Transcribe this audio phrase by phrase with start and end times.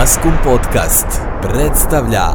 [0.00, 1.06] Maskum Podcast
[1.42, 2.26] predstavlja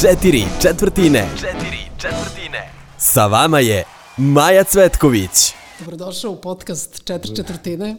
[0.00, 1.28] Četiri četvrtine.
[1.34, 2.72] Četiri četvrtine.
[2.98, 3.84] Sa vama je
[4.16, 5.52] Maja Cvetković.
[5.78, 7.96] Dobrodošao u podcast Četiri četvrtine.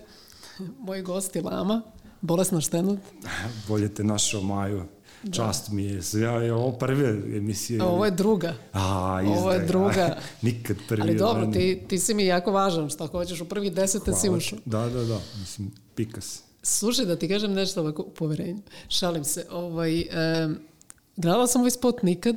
[0.79, 1.81] Moj gost je Lama,
[2.21, 2.99] bolesna štenut.
[3.67, 4.83] Bolje te našao, Maju.
[5.31, 6.01] Čast mi je.
[6.13, 7.81] Ja je ovo prve emisije.
[7.81, 8.53] A ovo je druga.
[8.73, 9.37] A, izdaj.
[9.37, 10.17] Ovo je druga.
[10.41, 11.01] Nikad prvi.
[11.01, 14.37] Ali dobro, ti, ti si mi jako važan, šta hoćeš, u prvih desete si Hvala.
[14.37, 14.59] ušao.
[14.65, 15.19] Da, da, da.
[15.39, 16.46] Mislim, pika se.
[16.63, 18.61] Slušaj, da ti kažem nešto ovako u poverenju.
[18.89, 19.45] Šalim se.
[19.51, 20.49] Ovaj, e,
[21.15, 22.35] gledala sam ovaj spot nikad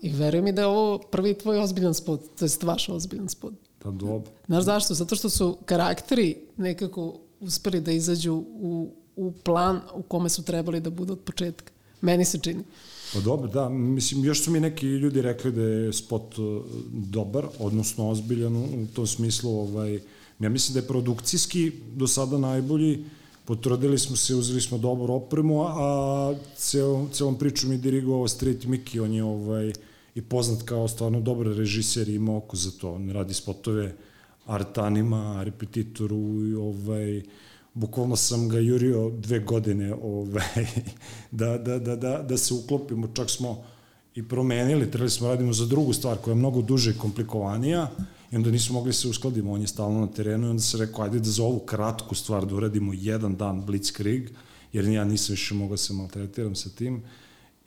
[0.00, 3.54] i veruj mi da je ovo prvi tvoj ozbiljan spot, to je vaš ozbiljan spot.
[3.78, 4.30] Pa dobro.
[4.46, 4.94] Znaš zašto?
[4.94, 10.80] Zato što su karakteri nekako uspeli da izađu u, u plan u kome su trebali
[10.80, 11.72] da budu od početka.
[12.00, 12.64] Meni se čini.
[13.12, 13.68] Pa dobro, da.
[13.68, 18.64] Mislim, još su mi neki ljudi rekli da je spot uh, dobar, odnosno ozbiljan u,
[18.64, 19.60] u tom smislu.
[19.60, 20.00] Ovaj,
[20.40, 23.04] ja mislim da je produkcijski do sada najbolji.
[23.44, 29.02] Potrudili smo se, uzeli smo dobru opremu, a celom, celom pričom je dirigovao Street Mickey,
[29.02, 29.72] on je ovaj,
[30.14, 32.92] i poznat kao stvarno dobar režiser i ima oko za to.
[32.92, 33.94] On radi spotove
[34.46, 37.22] artanima, repetitoru i ovaj,
[37.74, 40.66] bukvalno sam ga jurio dve godine ovaj,
[41.30, 43.64] da, da, da, da, da se uklopimo, čak smo
[44.14, 47.90] i promenili, trebali smo da radimo za drugu stvar koja je mnogo duže i komplikovanija
[48.32, 51.04] i onda nismo mogli se uskladimo, on je stalno na terenu i onda se rekao,
[51.04, 54.30] ajde da za ovu kratku stvar da uradimo jedan dan Blitzkrieg,
[54.72, 57.02] jer ja nisam više mogao da se maltretiram sa tim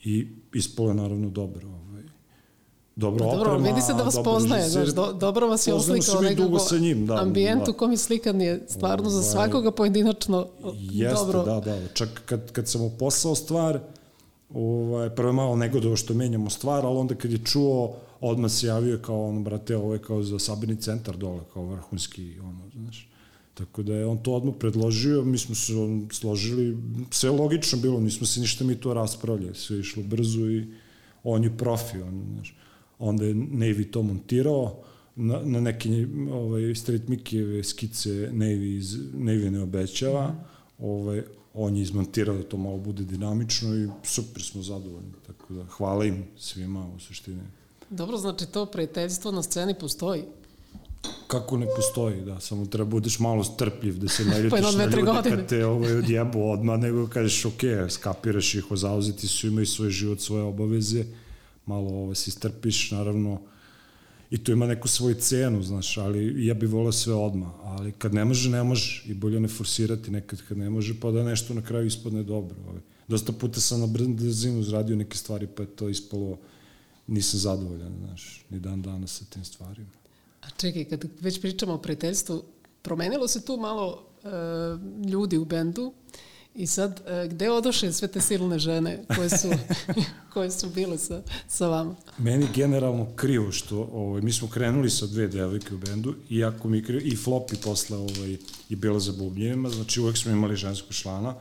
[0.03, 1.67] i ispolo je naravno dobro.
[1.67, 2.03] Ovaj.
[2.95, 6.21] Dobro, Pa Dobro, oprema, vidi se da vas poznaje, znaš, do, dobro vas je oslikao
[6.21, 7.71] nekako sa njim, da, ambijent da.
[7.71, 11.43] u kom je slikan je stvarno za Ovaj, svakoga pojedinačno Jeste, dobro.
[11.43, 11.87] da, da.
[11.93, 13.79] Čak kad, kad sam uposlao stvar,
[14.53, 18.67] ovaj, prvo je malo negodovo što menjamo stvar, ali onda kad je čuo, odmah se
[18.67, 23.07] javio kao ono, brate, ovo je kao za sabirni centar dole, kao vrhunski, ono, znaš.
[23.53, 26.77] Tako da je on to odmah predložio, mi smo se on, složili,
[27.11, 30.65] sve logično bilo, nismo se ništa mi to raspravljali, sve je išlo brzo i
[31.23, 32.55] on je profi, on, znaš.
[32.99, 34.83] Onda je Navy to montirao,
[35.15, 40.35] na, na neke ovaj, Street Mikijeve skice Navy, iz, Navy ne obećava,
[40.79, 41.23] ovaj,
[41.53, 46.05] on je izmontirao da to malo bude dinamično i super smo zadovoljni, tako da hvala
[46.05, 47.41] im svima u suštini.
[47.89, 50.23] Dobro, znači to prijateljstvo na sceni postoji.
[51.27, 54.85] Kako ne postoji, da, samo treba budeš malo strpljiv, da se ne ljutiš jedno, dve,
[54.85, 55.35] na ljudi godine.
[55.35, 60.19] kad te ovaj, odjebu odmah, nego kažeš ok, skapiraš ih, zauzeti su, imaju svoj život,
[60.19, 61.05] svoje obaveze,
[61.65, 63.41] malo ovaj, se strpiš, naravno,
[64.31, 68.13] i to ima neku svoju cenu, znaš, ali ja bih volao sve odmah, ali kad
[68.13, 71.53] ne može, ne može i bolje ne forsirati nekad kad ne može, pa da nešto
[71.53, 72.55] na kraju ispadne dobro.
[72.67, 72.81] Ovaj.
[73.07, 76.37] Dosta puta sam na brzinu izradio neke stvari, pa je to ispalo,
[77.07, 79.89] nisam zadovoljan, znaš, ni dan danas sa tim stvarima.
[80.41, 82.43] A čekaj, kad već pričamo o prijateljstvu,
[82.81, 84.27] promenilo se tu malo e,
[85.09, 85.93] ljudi u bendu
[86.55, 89.47] i sad, e, gde odoše sve te silne žene koje su,
[90.33, 91.95] koje su bile sa, sa vama?
[92.17, 96.83] Meni generalno krivo što ovaj, mi smo krenuli sa dve devojke u bendu, iako mi
[96.83, 98.37] krivo, i Flopi posle ovaj,
[98.69, 101.35] je bila za bubnjevima, znači uvek smo imali ženskog člana.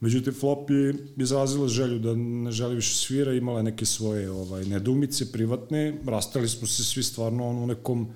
[0.00, 4.64] Međutim, Flop je izrazila želju da ne želi više svira, imala je neke svoje ovaj,
[4.64, 8.08] nedumice privatne, rastali smo se svi stvarno ono, u nekom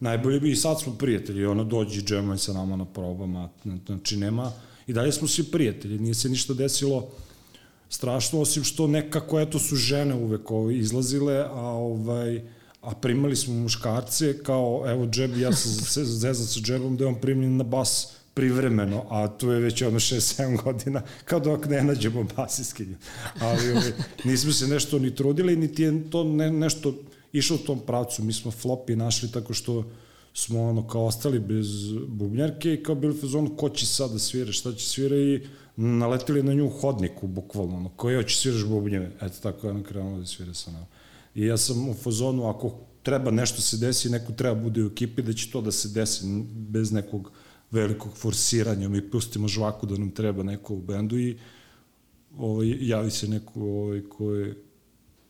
[0.00, 3.48] najbolje bi i sad smo prijatelji, ono dođi džemaj sa nama na probama,
[3.86, 4.52] znači nema,
[4.86, 7.08] i dalje smo svi prijatelji, nije se ništa desilo
[7.88, 12.42] strašno, osim što nekako, eto, su žene uvek ovaj, izlazile, a ovaj,
[12.80, 15.72] a primali smo muškarce, kao, evo, džeb, ja sam
[16.04, 19.98] zezan sa džebom, da je on primljen na bas privremeno, a tu je već ono
[19.98, 22.96] 6-7 godina, kao dok ne nađemo basiskinju.
[23.40, 23.92] Ali ovaj,
[24.24, 26.94] nismo se nešto ni trudili, niti je to ne, nešto
[27.32, 28.24] išlo u tom pravcu.
[28.24, 29.84] Mi smo flopi našli tako što
[30.34, 31.66] smo ono kao ostali bez
[32.08, 35.16] bubnjarke i kao bili fazon ko će sad da svira, šta će svira?
[35.16, 35.40] I
[35.76, 40.18] naletili na nju hodniku, bukvalno, ono, koji hoće sviraš bubnjeve, eto tako je ona krenula
[40.18, 40.86] da svira sa nama.
[41.34, 45.22] I ja sam u fazonu, ako treba nešto se desi, neko treba bude u ekipi,
[45.22, 47.32] da će to da se desi bez nekog
[47.70, 51.38] velikog forsiranja, mi pustimo žvaku da nam treba neko u bendu i
[52.38, 54.62] ovaj, javi se neko ovaj, ko je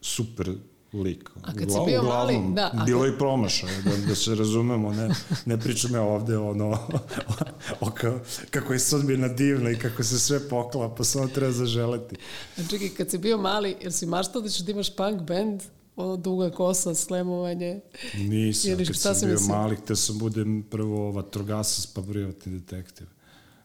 [0.00, 0.52] super
[0.94, 1.30] lik.
[1.42, 4.92] A kad si bio mali, da, a bilo kad- i promašaja, da, da se razumemo,
[4.92, 5.08] ne,
[5.46, 6.78] ne pričam ja ovde ono, o,
[7.80, 8.18] o ka,
[8.50, 12.16] kako je sudbina divna i kako se sve poklapa, samo treba zaželeti.
[12.58, 15.62] A čekaj, kad si bio mali, jer si maštao da ćeš da imaš punk band,
[15.96, 17.80] ono duga kosa, slemovanje?
[18.16, 19.48] Nisam, Ili kad sam bio mislio?
[19.48, 23.06] mali, htio sam budem prvo vatrogasac pa privatni detektiv.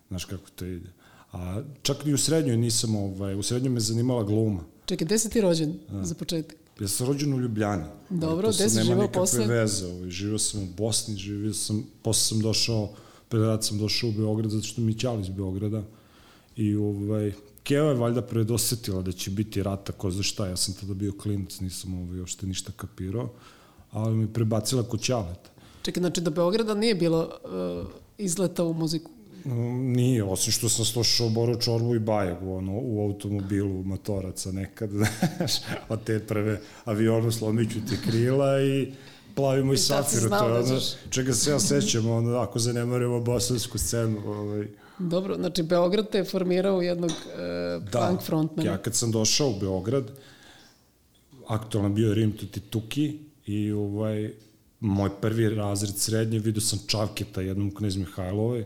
[0.08, 0.90] Znaš kako to ide.
[1.32, 4.60] A čak ni u srednjoj nisam, ovaj, u srednjoj me zanimala gluma.
[4.86, 6.56] Čekaj, gde si ti rođen za početak?
[6.80, 7.84] Ja sam rođen u Ljubljani.
[8.10, 9.48] Dobro, To gde si nema živeo nikakve posle?
[9.48, 9.86] veze.
[9.86, 10.10] Ovaj.
[10.10, 12.90] Živeo sam u Bosni, živeo sam, posle sam došao,
[13.30, 15.84] pred rad sam došao u Beograd, zato što mi je iz Beograda.
[16.56, 17.34] I ovaj,
[17.64, 21.12] Keva je valjda predosetila da će biti rata, ko zna šta, ja sam tada bio
[21.12, 23.30] klinac, nisam ovaj, uopšte ništa kapirao,
[23.92, 25.50] ali mi prebacila kod Ćaleta.
[25.82, 27.88] Čekaj, znači da Beograda nije bilo uh,
[28.18, 29.12] izleta u muziku?
[29.80, 34.90] Nije, osim što sam slušao Boru Čorbu i Bajagu ono, u automobilu motoraca nekad,
[35.38, 35.52] znaš,
[35.90, 38.92] od te prve avionu slomiću ti krila i
[39.36, 40.80] plavimo i safiru, to je da ono,
[41.10, 44.68] čega se ja sećam, ono, ako zanemarimo bosansku scenu, ovaj,
[45.00, 48.72] Dobro, znači Beograd te je formirao jednog uh, punk frontmana.
[48.72, 50.12] Ja kad sam došao u Beograd,
[51.48, 54.34] aktualno bio Rim Tuti Tuki i ovaj,
[54.80, 58.66] moj prvi razred srednje, vidio sam Čavketa jednom knjez Mihajlove,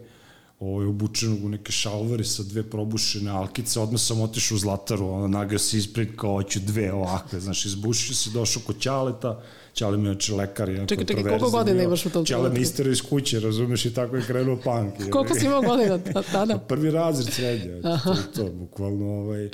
[0.61, 5.27] ovaj, obučenog u neke šalvari sa dve probušene alkice, odmah sam otišao u Zlataru, ono,
[5.27, 9.41] nagao se ispred kao hoću dve ovakve, znaš, izbušio se, došao kod Ćaleta,
[9.73, 12.59] Ćale mi je znači lekar, jedan Čekaj, čekaj, koliko godina imaš u tom Ćale mi
[12.59, 15.11] istero iz kuće, razumeš, i tako je krenuo punk.
[15.11, 16.57] Koliko si imao godina ta- tada?
[16.57, 19.49] Prvi razred srednje, to je to, bukvalno, ovaj,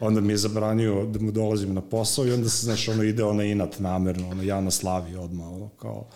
[0.00, 3.24] onda mi je zabranio da mu dolazim na posao i onda se, znaš, ono, ide
[3.24, 6.06] ona inat namerno, ono, ja na slavi odmah, ono, kao,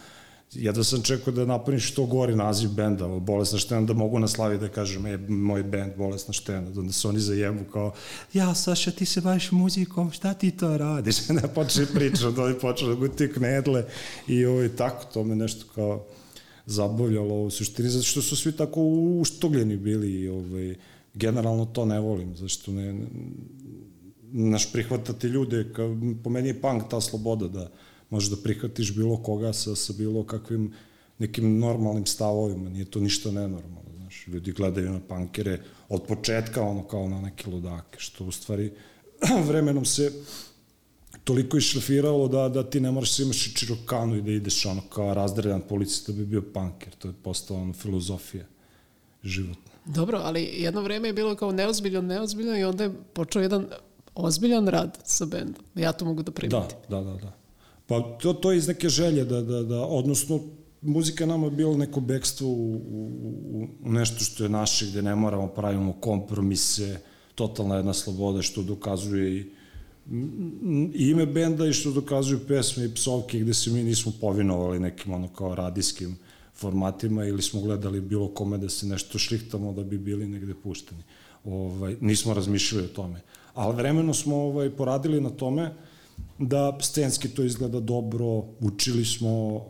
[0.52, 4.28] jedva sam čekao da napravim što gori naziv benda, ovo, Bolesna štena, da mogu na
[4.28, 7.92] slavi da kažem, e, moj bend, Bolesna štena, da onda se oni zajebu kao,
[8.32, 11.26] ja, Saša, ti se baviš muzikom, šta ti to radiš?
[11.42, 13.84] da počne pričam, da oni počne da guti knedle
[14.28, 16.04] i ovaj, tako, to me nešto kao,
[16.66, 18.82] zabavljalo u suštini, zato što su svi tako
[19.20, 20.74] uštogljeni bili i ovaj,
[21.14, 23.06] generalno to ne volim, zašto ne,
[24.32, 25.82] naš prihvatati ljude, ka,
[26.24, 27.70] po meni je punk ta sloboda da
[28.10, 30.72] možeš da prihvatiš bilo koga sa, sa bilo kakvim
[31.18, 36.88] nekim normalnim stavovima, nije to ništa nenormalno, znaš, ljudi gledaju na punkere od početka ono
[36.88, 38.72] kao na neke ludake, što u stvari
[39.48, 40.12] vremenom se
[41.24, 44.80] toliko išrafiralo da, da ti ne moraš da imaš i čirokanu i da ideš ono
[44.80, 48.44] kao razdredan policista da bi bio punker, to je postalo ono filozofija
[49.22, 49.70] životna.
[49.84, 53.66] Dobro, ali jedno vreme je bilo kao neozbiljno, neozbiljno i onda je počeo jedan
[54.14, 55.64] ozbiljan rad sa bendom.
[55.74, 56.78] Ja to mogu da primetim.
[56.88, 57.39] Da, da, da, da.
[57.90, 60.40] Pa to, to je iz neke želje da, da, da, odnosno,
[60.82, 65.14] muzika nama je bilo neko bekstvo u, u, u nešto što je naše, gde ne
[65.14, 67.00] moramo pravimo kompromise,
[67.34, 69.50] totalna jedna sloboda što dokazuje i
[70.94, 75.12] i ime benda i što dokazuju pesme i psovke gde se mi nismo povinovali nekim
[75.12, 76.16] ono kao radijskim
[76.54, 81.02] formatima ili smo gledali bilo kome da se nešto šlihtamo da bi bili negde pušteni.
[81.44, 83.20] Ovaj, nismo razmišljali o tome.
[83.54, 85.70] Ali vremeno smo ovaj, poradili na tome
[86.38, 89.64] da scenski to izgleda dobro, učili smo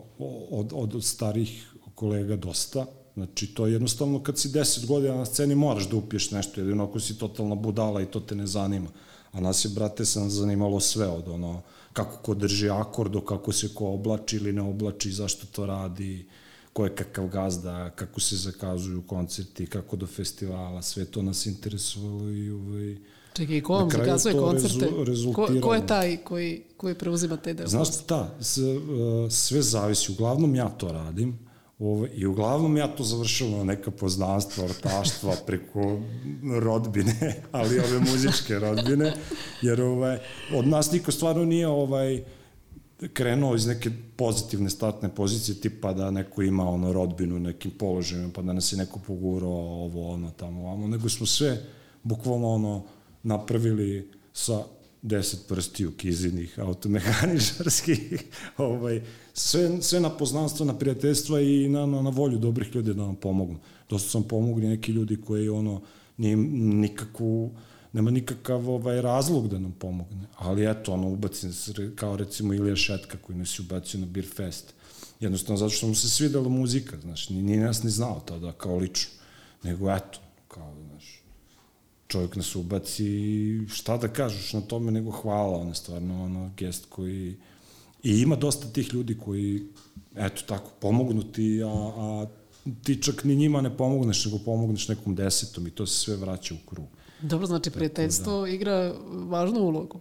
[0.51, 5.55] od, od, starih kolega dosta, Znači, to je jednostavno kad si 10 godina na sceni
[5.55, 8.89] moraš da upiješ nešto, jedino ako si totalna budala i to te ne zanima.
[9.31, 11.61] A nas je, brate, sam zanimalo sve od ono,
[11.93, 16.25] kako ko drži akord, do kako se ko oblači ili ne oblači, zašto to radi,
[16.73, 22.29] ko je kakav gazda, kako se zakazuju koncerti, kako do festivala, sve to nas interesovalo
[22.29, 22.97] i ovaj,
[23.33, 24.89] Čekaj, ko vam zakazuje koncerte?
[25.05, 27.67] rezu- Ko, ko je taj koji, koji preuzima te deo?
[27.67, 31.39] Znaš šta, uh, sve zavisi, uglavnom ja to radim,
[31.81, 35.97] Ovo, I uglavnom ja to završavam na neka poznanstva, ortaštva preko
[36.59, 39.13] rodbine, ali ove muzičke rodbine,
[39.61, 40.19] jer ovaj,
[40.55, 42.23] od nas niko stvarno nije ovaj,
[43.13, 48.41] krenuo iz neke pozitivne startne pozicije, tipa da neko ima ono rodbinu nekim položajima, pa
[48.41, 49.51] da nas je neko pogurao
[49.85, 51.63] ovo, ono, tamo, ovamo, nego smo sve
[52.03, 52.83] bukvalno ono
[53.23, 54.63] napravili sa
[55.01, 58.23] deset prstiju kizinih, automehaničarskih,
[58.57, 59.01] ovaj,
[59.33, 63.15] sve, sve na poznanstvo, na prijateljstva i na, na, na volju dobrih ljudi da nam
[63.15, 63.59] pomognu.
[63.89, 65.81] Dosta sam pomogli neki ljudi koji ono,
[66.17, 67.51] nije nikakvu,
[67.93, 70.27] nema nikakav ovaj, razlog da nam pomogne.
[70.37, 74.27] Ali eto, ono, ubacim se, kao recimo Ilija Šetka koji nas je ubacio na Beer
[74.35, 74.73] Fest.
[75.19, 78.77] Jednostavno zato što mu se svidela muzika, znaš, ni, ni nas ni znao tada kao
[78.77, 79.11] lično.
[79.63, 80.19] Nego eto,
[82.11, 86.85] čovjek nas ubaci šta da kažeš na tome nego hvala, on je stvarno ono gest
[86.89, 87.35] koji
[88.03, 89.63] i ima dosta tih ljudi koji
[90.15, 92.27] eto tako pomognu ti, a, a
[92.83, 96.53] ti čak ni njima ne pomogneš, nego pomogneš nekom desetom i to se sve vraća
[96.53, 96.87] u krug.
[97.21, 98.49] Dobro, znači prijateljstvo da.
[98.49, 99.99] igra važnu ulogu.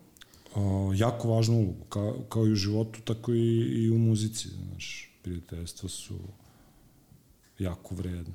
[0.55, 5.11] O, jako važnu ulogu, kao, kao i u životu, tako i, i u muzici, znaš,
[5.23, 6.19] prijateljstva su
[7.59, 8.35] jako vredne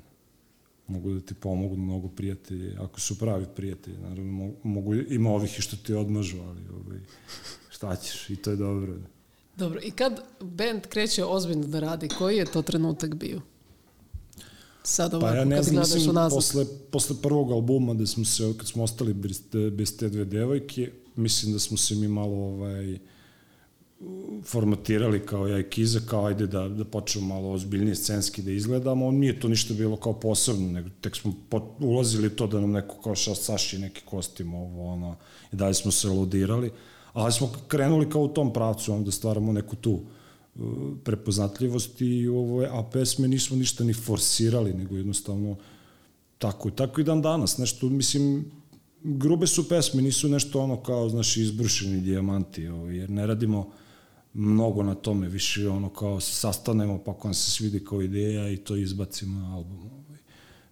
[0.88, 5.62] mogu da ti pomognu mnogo prijatelji, ako su pravi prijatelji, naravno mogu, ima ovih i
[5.62, 6.98] što ti odmažu, ali ovaj,
[7.68, 8.96] šta ćeš, i to je dobro.
[9.56, 13.40] Dobro, i kad band kreće ozbiljno da radi, koji je to trenutak bio?
[14.82, 18.68] Sad ovako, pa ja ne znam, mislim, posle, posle prvog albuma, da smo se, kad
[18.68, 22.98] smo ostali bez bez te dve devojke, mislim da smo se mi malo ovaj,
[24.44, 29.06] formatirali kao ja i Kiza, kao ajde da, da počnemo malo ozbiljnije scenski da izgledamo,
[29.06, 32.70] on nije to ništa bilo kao posebno, nego tek smo pot, ulazili to da nam
[32.70, 35.16] neko kao šta saši neki kostim ovo, ono,
[35.52, 36.70] i dalje smo se ludirali,
[37.12, 40.02] ali smo krenuli kao u tom pravcu, onda stvaramo neku tu uh,
[41.04, 45.56] prepoznatljivost i ovo, a pesme nismo ništa ni forsirali, nego jednostavno
[46.38, 48.50] tako, tako i dan danas, nešto, mislim,
[49.02, 53.72] grube su pesme, nisu nešto ono kao, znaš, izbrušeni dijamanti, ovo, jer ne radimo
[54.36, 58.50] mnogo na tome, više ono kao se sastanemo pa ako nam se svidi kao ideja
[58.50, 59.78] i to izbacimo na album.
[59.78, 60.18] Ovaj.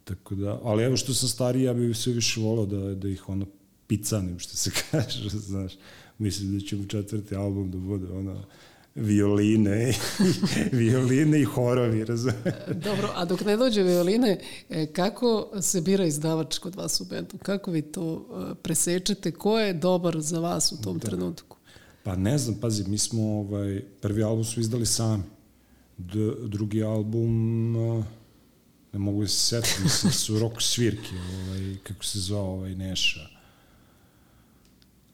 [0.05, 3.29] Tako da, ali evo što sam stariji, ja bih sve više volao da, da ih
[3.29, 3.47] ono
[3.87, 5.73] picanim, što se kaže, znaš.
[6.19, 8.45] Mislim da će u četvrti album da bude ono
[8.95, 9.95] violine,
[10.73, 12.55] violine i horovi, razumiješ?
[12.85, 14.41] Dobro, a dok ne dođe violine,
[14.71, 17.39] e, kako se bira izdavač kod vas u bendu?
[17.39, 19.33] Kako vi to e, presečete?
[19.33, 21.07] Ko je dobar za vas u tom da.
[21.07, 21.54] trenutku?
[22.05, 25.23] Pa ne znam, pazi, mi smo ovaj, prvi album su izdali sami.
[25.99, 27.73] D, drugi album
[28.93, 33.21] ne mogu da se setiti, mislim su Rok Svirke, ovaj, kako se zvao ovaj Neša.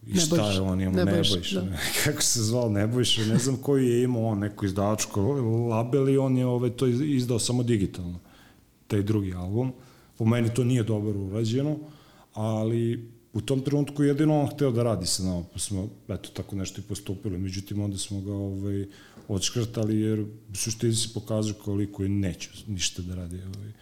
[0.07, 1.79] I šta je on imao, Nebojš, Nebojš da.
[2.05, 5.23] kako se zvao Nebojš, ne znam koji je imao on neko izdavačko
[5.71, 8.19] label i on je ovaj, to izdao samo digitalno,
[8.87, 9.73] taj drugi album.
[10.19, 11.79] Po meni to nije dobro urađeno,
[12.35, 16.57] ali u tom trenutku jedino on hteo da radi sa nama, pa smo eto tako
[16.57, 17.39] nešto i postupili.
[17.39, 18.87] Međutim, onda smo ga ovaj,
[19.29, 23.73] odškrtali jer suštini se pokazuje koliko je neću ništa da radi ovaj,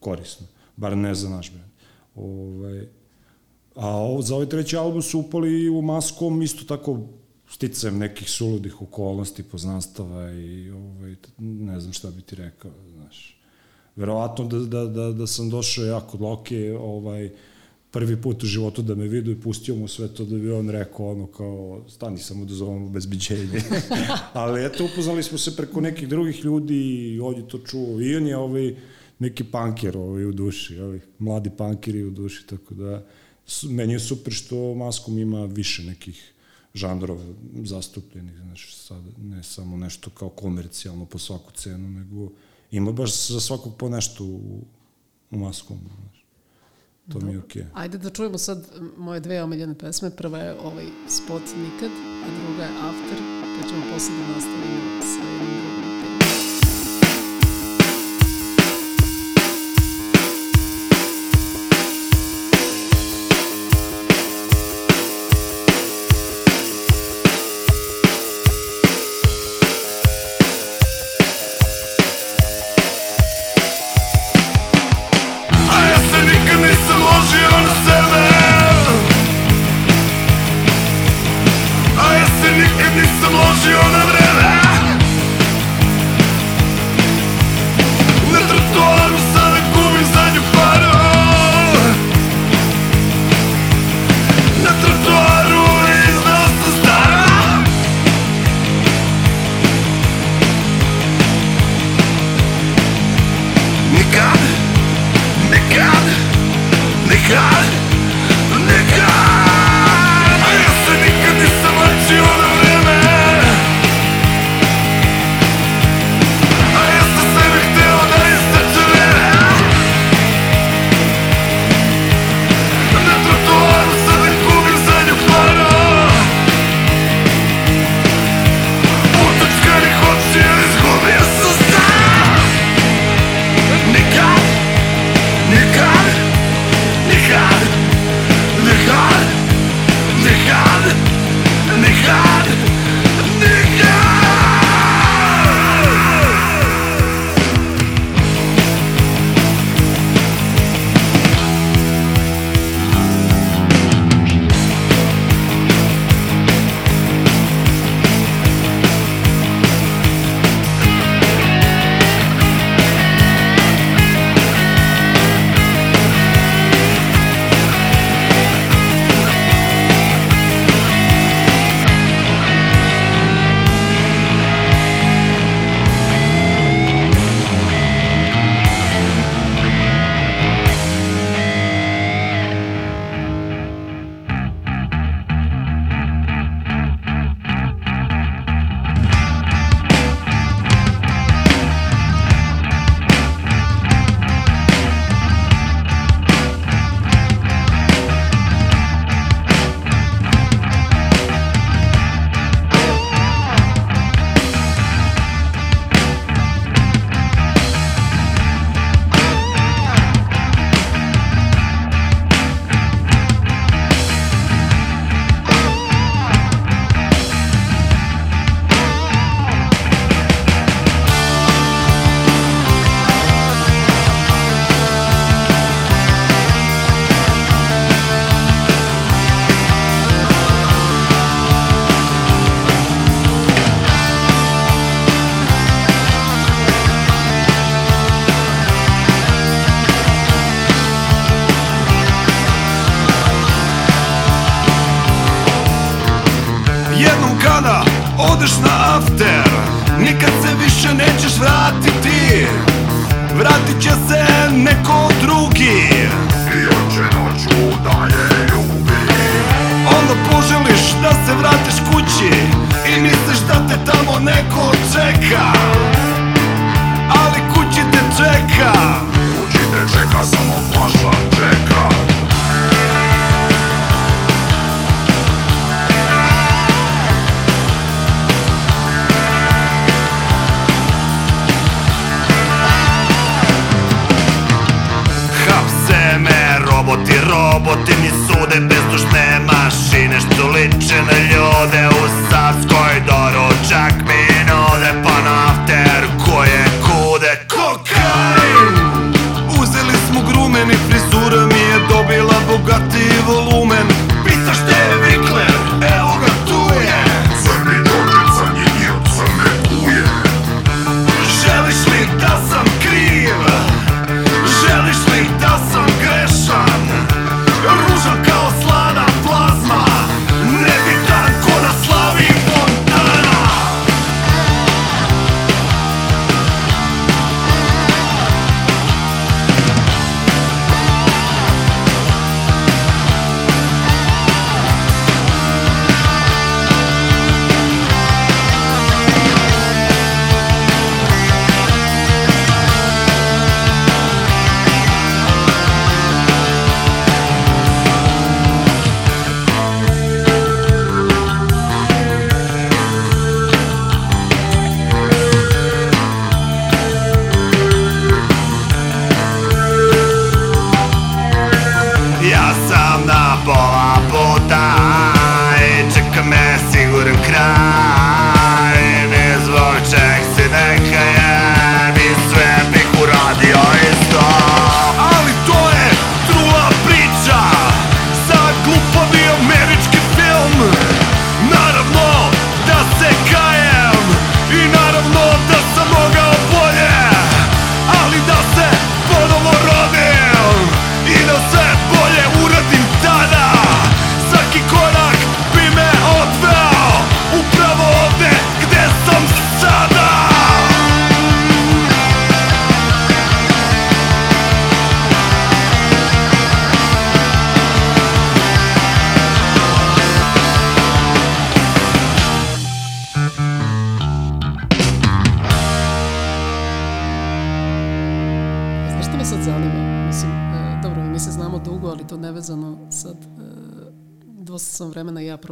[0.00, 0.46] korisno.
[0.76, 1.70] Bar ne za naš brend.
[2.14, 2.88] Ovaj,
[3.74, 7.00] a ovo, za ovaj treći album su upali u maskom isto tako
[7.50, 13.36] sticajem nekih suludih okolnosti, poznanstava i ovaj, ne znam šta bi ti rekao, znaš.
[13.96, 17.30] Verovatno da, da, da, da sam došao jako loke, ovaj,
[17.90, 20.70] prvi put u životu da me vidu i pustio mu sve to da bi on
[20.70, 23.62] rekao ono kao stani samo da zovem obezbiđenje.
[24.32, 26.76] Ali eto, upoznali smo se preko nekih drugih ljudi
[27.14, 28.00] i ovdje to čuo.
[28.00, 28.74] I on je ovaj
[29.18, 33.06] neki panker ovaj, u duši, ovaj, mladi pankeri u duši, tako da
[33.62, 36.32] meni je super što Maskom ima više nekih
[36.74, 37.24] žanrova
[37.64, 42.32] zastupljenih, znači sad ne samo nešto kao komercijalno po svaku cenu, nego
[42.70, 44.64] ima baš za svakog po nešto u,
[45.30, 45.78] u Maskom.
[45.78, 46.19] Znači
[47.12, 47.62] to mi je okej.
[47.62, 47.66] Okay.
[47.74, 50.10] Ajde da čujemo sad moje dve omiljene pesme.
[50.10, 51.90] Prva je ovaj spot Nikad,
[52.24, 53.18] a druga je After,
[53.60, 55.79] pa ćemo posle da nastavimo sa jednim drugim.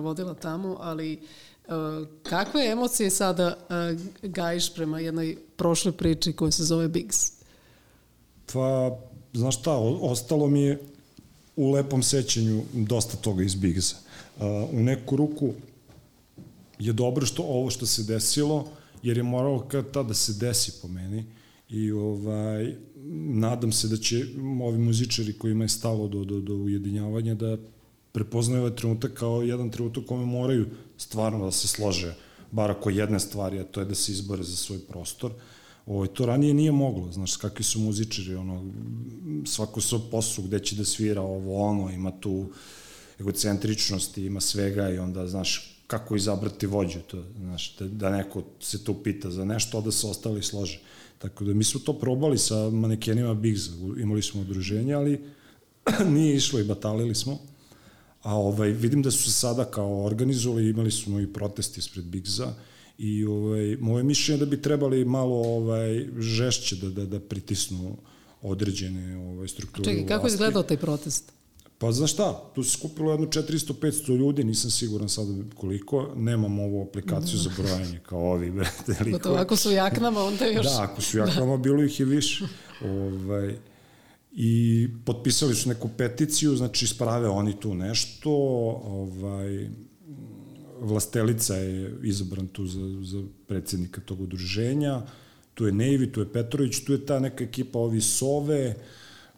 [0.09, 1.19] Provodila tamo, ali e,
[2.23, 3.97] kakve emocije sada e,
[4.29, 7.33] gajiš prema jednoj prošloj priči koja se zove Bigs?
[8.53, 8.99] Pa,
[9.33, 10.79] znaš šta, ostalo mi je
[11.57, 13.97] u lepom sećanju dosta toga iz Bigsa.
[14.37, 15.53] Uh, u neku ruku
[16.79, 18.69] je dobro što ovo što se desilo,
[19.03, 21.25] jer je moralo kad tada da se desi po meni
[21.69, 22.75] i ovaj,
[23.35, 24.25] nadam se da će
[24.63, 27.57] ovi muzičari kojima je stalo do, do, do ujedinjavanja da
[28.13, 30.67] prepoznaju ovaj trenutak kao jedan trenutak kome moraju
[30.97, 32.15] stvarno da se slože
[32.51, 35.33] bar ako jedne stvari, a to je da se izbore za svoj prostor.
[35.87, 38.65] Ovo, to ranije nije moglo, znaš, kakvi su muzičari, ono,
[39.47, 42.47] svako svoj posao gde će da svira ovo, ono, ima tu
[43.21, 48.85] egocentričnosti, ima svega i onda, znaš, kako izabrati vođu, to, znaš, da, da neko se
[48.85, 50.81] tu pita za nešto, a da se ostali slože.
[51.19, 55.21] Tako da mi smo to probali sa manekenima Bigza, imali smo udruženje, ali
[56.15, 57.39] nije išlo i batalili smo.
[58.29, 62.55] A ovaj, vidim da su se sada kao organizovali, imali smo i protesti ispred Bigza
[62.99, 67.97] i ovaj, moje mišljenje je da bi trebali malo ovaj, žešće da, da, da pritisnu
[68.43, 71.33] određene ovaj, strukture Čekaj, kako je izgledao taj protest?
[71.79, 76.83] Pa znaš šta, tu se skupilo jedno 400-500 ljudi, nisam siguran sad koliko, nemam ovu
[76.83, 79.13] aplikaciju za brojanje kao ovi, brate, likovi.
[79.13, 80.67] Gotovo, ako su u jaknama, onda još...
[80.67, 82.45] Da, ako su jakama, bilo ih je više.
[82.85, 83.57] Ovaj,
[84.33, 88.31] I potpisali su neku peticiju, znači sprave oni tu nešto,
[88.85, 89.69] ovaj,
[90.81, 95.03] vlastelica je izabran tu za, za predsednika tog udruženja,
[95.55, 98.75] tu je Nevi, tu je Petrović, tu je ta neka ekipa ovi Sove,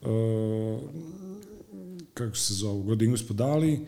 [0.02, 0.08] uh,
[2.14, 3.86] kako se zove, Godin gospodali,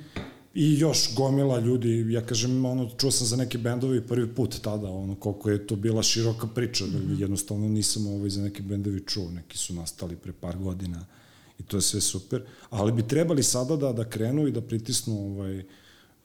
[0.54, 4.90] i još gomila ljudi, ja kažem, ono, čuo sam za neke bendovi prvi put tada,
[4.90, 7.20] ono, koliko je to bila široka priča, mm -hmm.
[7.20, 11.06] jednostavno nisam ovaj, za neke bendovi čuo, neki su nastali pre par godina
[11.58, 15.14] i to je sve super, ali bi trebali sada da, da krenu i da pritisnu
[15.18, 15.64] ovaj,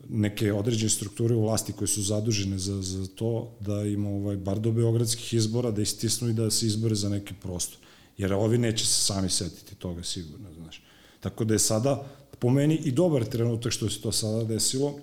[0.10, 4.60] neke određene strukture u vlasti koje su zadužene za, za to da im ovaj, bar
[4.60, 7.78] do beogradskih izbora da istisnu i da se izbore za neki prostor.
[8.18, 10.84] Jer ovi neće se sami setiti toga sigurno, znaš.
[11.20, 12.08] Tako da je sada
[12.40, 14.94] po meni i dobar trenutak što se to sada desilo,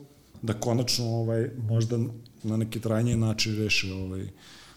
[0.43, 1.99] da konačno ovaj, možda
[2.43, 4.27] na neki trajniji način reše ovaj,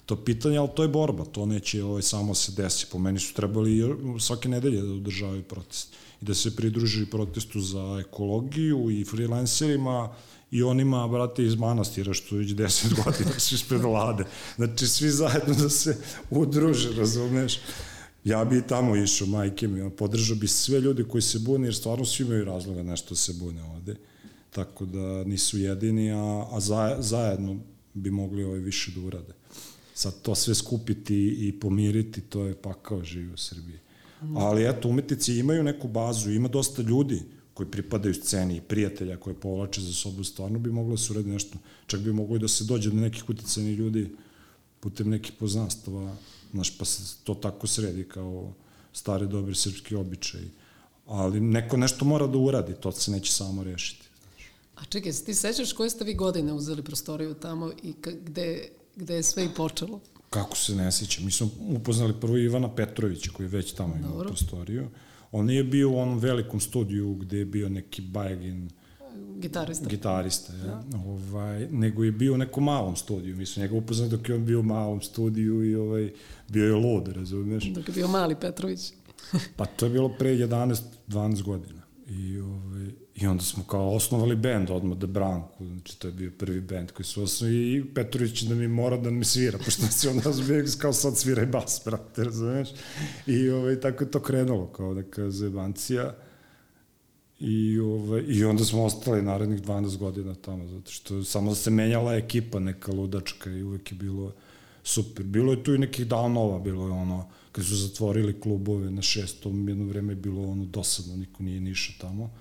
[0.05, 2.85] to pitanje, ali to je borba, to neće ovaj, samo se desi.
[2.91, 8.03] Po meni su trebali svake nedelje da održavaju protest i da se pridruži protestu za
[8.07, 10.09] ekologiju i freelancerima
[10.51, 14.23] i onima, brate, iz manastira, što već deset godina su ispred vlade.
[14.55, 15.97] Znači, svi zajedno da se
[16.29, 17.59] udruže, razumeš?
[18.27, 22.05] Ja bi tamo išao, majke mi, podržao bi sve ljude koji se bune, jer stvarno
[22.05, 23.95] svi imaju razloga nešto da se bune ovde.
[24.49, 26.59] Tako da nisu jedini, a, a
[26.99, 27.59] zajedno
[27.93, 29.33] bi mogli ovaj više da urade.
[29.93, 33.79] Sad to sve skupiti i pomiriti, to je pakao živi u Srbiji.
[34.35, 37.21] Ali eto, umetnici imaju neku bazu, ima dosta ljudi
[37.53, 41.29] koji pripadaju sceni i prijatelja koje povlače za sobu, stvarno bi moglo da se uredi
[41.29, 44.09] nešto, čak bi moglo i da se dođe do nekih uticajnih ljudi
[44.79, 46.15] putem nekih poznanstava,
[46.51, 48.53] znaš, pa se to tako sredi kao
[48.93, 50.41] stare dobri srpski običaj.
[51.05, 54.07] Ali neko nešto mora da uradi, to se neće samo rešiti.
[54.21, 54.49] Znaš.
[54.75, 57.93] A čekaj, ti sećaš koje ste vi godine uzeli prostoriju tamo i
[58.25, 59.99] gde, gde je sve i počelo?
[60.29, 61.21] Kako se ne sjeća?
[61.21, 64.27] Mi smo upoznali prvo Ivana Petrovića koji je već tamo imao Dobro.
[64.27, 64.87] prostoriju.
[65.31, 68.69] On nije bio u onom velikom studiju gde je bio neki Bajagin
[69.39, 69.89] gitarista.
[69.89, 70.65] Gitarista, ja.
[70.65, 70.83] Da.
[71.05, 73.35] Ovaj, nego je bio u nekom malom studiju.
[73.35, 76.13] Mi smo njega upoznali dok je on bio u malom studiju i ovaj,
[76.47, 77.63] bio je lud, razumiješ?
[77.63, 78.93] Dok je bio mali Petrović.
[79.57, 81.81] pa to je bilo pre 11-12 godina.
[82.09, 86.31] I, ovaj, I onda smo kao osnovali bend odmah The Branku, znači to je bio
[86.37, 90.09] prvi bend koji su osnovali i Petrović da mi mora da mi svira, pošto se
[90.09, 92.69] on nas bio kao sad svira i bas, brate, razumeš?
[93.27, 96.15] I ovaj, tako je to krenulo, kao neka zebancija.
[97.39, 102.15] I, ovaj, I onda smo ostali narednih 12 godina tamo, zato što samo se menjala
[102.15, 104.31] ekipa neka ludačka i uvek je bilo
[104.83, 105.25] super.
[105.25, 109.69] Bilo je tu i nekih danova, bilo je ono, kad su zatvorili klubove na šestom,
[109.69, 112.31] jedno vreme je bilo ono dosadno, niko nije nišao tamo,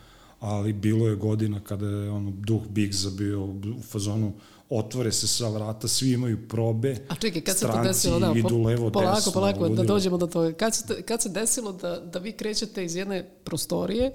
[0.41, 3.45] ali bilo je godina kada je ono duh Bigza bio
[3.79, 4.33] u fazonu
[4.71, 8.63] otvore se sva vrata, svi imaju probe, A čekaj, kad se to desilo, da, idu
[8.63, 10.53] levo, polako, desno, polako, polako, da dođemo do toga.
[10.53, 14.13] Kad se, kad se desilo da, da vi krećete iz jedne prostorije,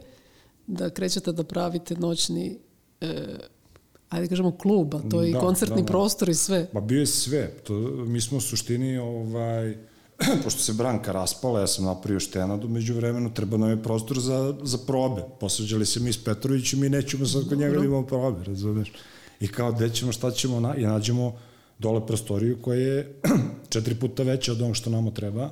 [0.68, 2.58] da krećete da pravite noćni
[3.02, 3.38] e,
[4.10, 5.88] ajde da kažemo klub, a to je da, i koncertni da, da.
[5.88, 6.70] prostor i sve.
[6.74, 7.48] Pa bio je sve.
[7.64, 7.74] To,
[8.08, 9.78] mi smo u suštini, ovaj,
[10.44, 14.56] pošto se Branka raspala, ja sam napravio štenadu, među vremenu treba nam je prostor za,
[14.64, 15.24] za probe.
[15.40, 18.94] Posveđali se mi s Petrovićem i nećemo sad kod njega da imamo probe, razumeš?
[19.40, 21.34] I kao, gde ćemo, šta ćemo, na, i nađemo
[21.80, 23.20] dole prostoriju koja je
[23.70, 25.52] četiri puta veća od onog što nama treba,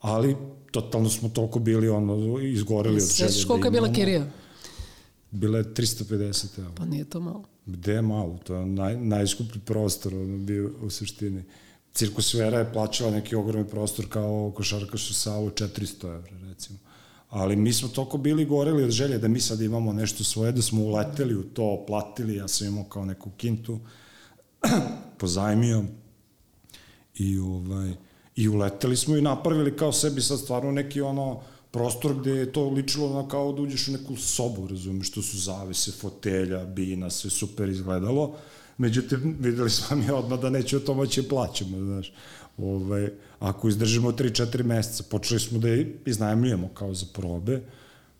[0.00, 0.36] ali
[0.70, 3.30] totalno smo toliko bili ono, izgoreli od želje.
[3.30, 4.30] Svećaš koliko je bila kirija?
[5.30, 6.72] Bila je 350 evo.
[6.76, 7.44] Pa nije to malo.
[7.66, 8.38] Gde je malo?
[8.44, 11.44] To je naj, najskuplji prostor ono, bio u suštini.
[11.94, 16.78] Cirkusfera je plaćala neki ogromni prostor kao košarkašu salu 400 evra recimo.
[17.28, 20.62] Ali mi smo toliko bili goreli od želje da mi sad imamo nešto svoje, da
[20.62, 23.80] smo uleteli u to, platili, ja sam imao kao neku kintu,
[25.20, 25.84] pozajmio
[27.14, 27.92] i ovaj,
[28.38, 32.68] I uleteli smo i napravili kao sebi sad stvarno neki ono prostor gde je to
[32.70, 37.30] ličilo na kao da uđeš u neku sobu, razumiješ, što su zavise, fotelja, bina, sve
[37.30, 38.34] super izgledalo.
[38.78, 42.12] Međutim, videli smo mi odmah da neće o to moći plaćamo, znaš.
[42.58, 43.08] Ovaj,
[43.40, 45.68] ako izdržimo 3-4 meseca, počeli smo da
[46.06, 47.60] iznajemljujemo kao za probe,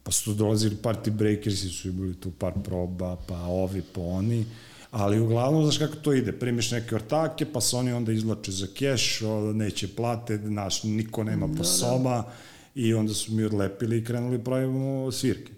[0.03, 4.47] pa su dolazili party breakersi, su imali tu par proba, pa ovi, pa oni,
[4.91, 8.67] ali uglavnom, znaš kako to ide, primiš neke ortake, pa se oni onda izlače za
[8.75, 9.21] keš,
[9.55, 12.33] neće plate, naš, niko nema da, posoma, da.
[12.75, 15.53] i onda su mi odlepili i krenuli pravimo svirke.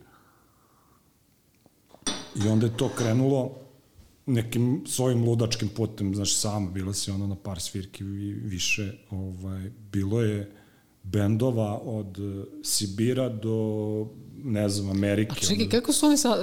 [2.45, 3.57] I onda je to krenulo
[4.27, 9.71] nekim svojim ludačkim putem, znaš, sama bila si ono na par svirki i više, ovaj,
[9.93, 10.53] bilo je
[11.03, 12.19] bendova od
[12.63, 14.07] Sibira do,
[14.45, 15.33] ne znam, Amerike.
[15.33, 16.37] A čekaj, kako su oni sa,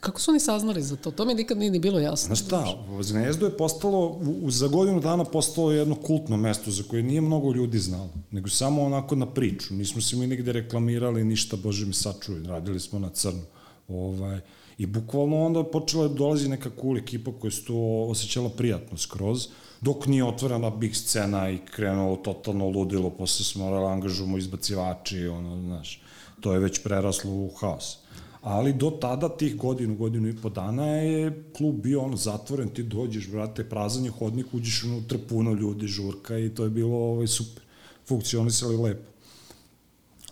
[0.00, 1.10] Kako su oni saznali za to?
[1.10, 2.26] To mi nikad nije ni bilo jasno.
[2.26, 2.64] Znaš šta,
[3.00, 4.06] Zvezdo je postalo,
[4.42, 8.48] u, za godinu dana postalo jedno kultno mesto za koje nije mnogo ljudi znalo, nego
[8.48, 9.74] samo onako na priču.
[9.74, 13.42] Nismo se mi nigde reklamirali ništa, bože mi sačuj, radili smo na crno.
[13.88, 14.40] Ovaj,
[14.78, 19.48] I bukvalno onda počela da dolazi neka cool ekipa koja se to osjećala prijatno skroz,
[19.80, 25.60] dok nije otvorena big scena i krenulo totalno ludilo, posle smo morali angažujemo izbacivači, ono,
[25.60, 26.02] znaš,
[26.40, 28.01] to je već preraslo u haos
[28.42, 32.82] ali do tada tih godinu, godinu i po dana je klub bio ono zatvoren, ti
[32.82, 37.26] dođeš, brate, prazan je hodnik, uđeš unutra puno ljudi, žurka i to je bilo ovaj,
[37.26, 37.62] super,
[38.06, 39.10] funkcionisali lepo.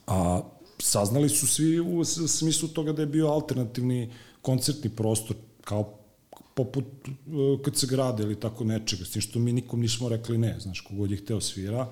[0.06, 0.40] A
[0.78, 4.10] saznali su svi u smislu toga da je bio alternativni
[4.42, 5.94] koncertni prostor kao
[6.54, 10.38] poput uh, kad se grade ili tako nečega, s tim što mi nikom nismo rekli
[10.38, 11.86] ne, znaš, kogod je hteo svira,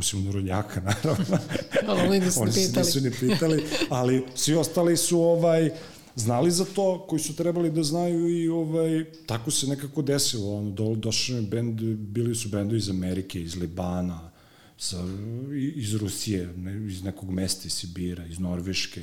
[0.00, 1.38] osim Noronjaka, naravno.
[1.86, 2.86] Ali oni nisu Oni pitali.
[2.86, 5.70] nisu ni pitali, ali svi ostali su ovaj,
[6.16, 10.56] znali za to, koji su trebali da znaju i ovaj, tako se nekako desilo.
[10.58, 14.30] Ono, do, došao je bend, bili su bendovi iz Amerike, iz Libana,
[14.78, 15.04] sa,
[15.76, 19.02] iz Rusije, ne, iz nekog mesta iz Sibira, iz Norveške.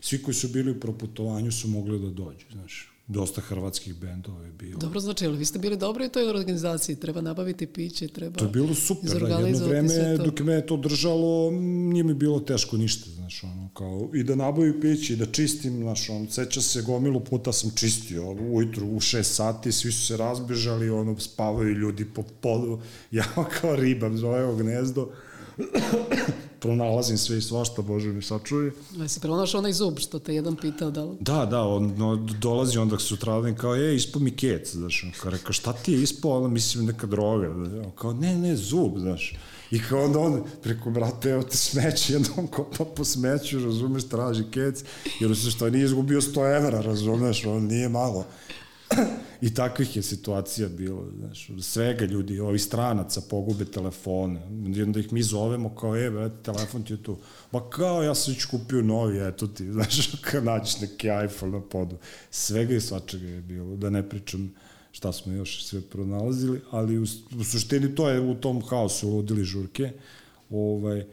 [0.00, 2.95] Svi koji su bili u proputovanju su mogli da dođu, znaš.
[3.08, 4.78] Dosta hrvatskih bendova je bilo.
[4.78, 8.44] Dobro znači, ali vi ste bili dobri u toj organizaciji, treba nabaviti piće, treba To
[8.44, 12.76] je bilo super, da, jedno vreme dok me je to držalo, nije mi bilo teško
[12.76, 16.82] ništa, znaš, ono, kao, i da nabavim piće, i da čistim, znaš, ono, seća se,
[16.82, 22.04] gomilu puta sam čistio, ujutru u šest sati, svi su se razbežali, ono, spavaju ljudi
[22.04, 23.24] po podu, ja
[23.60, 25.08] kao riba zove gnezdo,
[26.60, 28.72] pronalazim sve i svašta, Bože mi sačuje.
[29.00, 31.16] A si pronašao onaj zub što te jedan pitao da li...
[31.20, 35.30] Da, da, on no, dolazi onda sutradan kao, je, ispao mi kec, znaš, on kao
[35.30, 38.98] rekao, šta ti je ispao, ono, mislim, neka droga, znaš, on kao, ne, ne, zub,
[38.98, 39.34] znaš,
[39.70, 44.04] i kao onda on preko brate, evo te smeće, onda on kopa po smeću, razumeš,
[44.04, 44.84] traži kec,
[45.20, 48.26] jer u što nije izgubio 100 evra, razumeš, on nije malo.
[49.40, 54.42] I takvih je situacija bilo, znaš, svega ljudi, ovi stranaca pogube telefone,
[54.82, 57.16] onda ih mi zovemo kao, e, brate, telefon ti je tu.
[57.52, 61.60] Ma kao, ja sam već kupio novi, eto ti, znaš, kao nađeš neki iPhone na
[61.60, 61.96] podu.
[62.30, 64.54] Svega i svačega je bilo, da ne pričam
[64.92, 67.02] šta smo još sve pronalazili, ali u,
[67.40, 69.92] u suštini to je u tom haosu ludili žurke,
[70.50, 71.04] ovaj,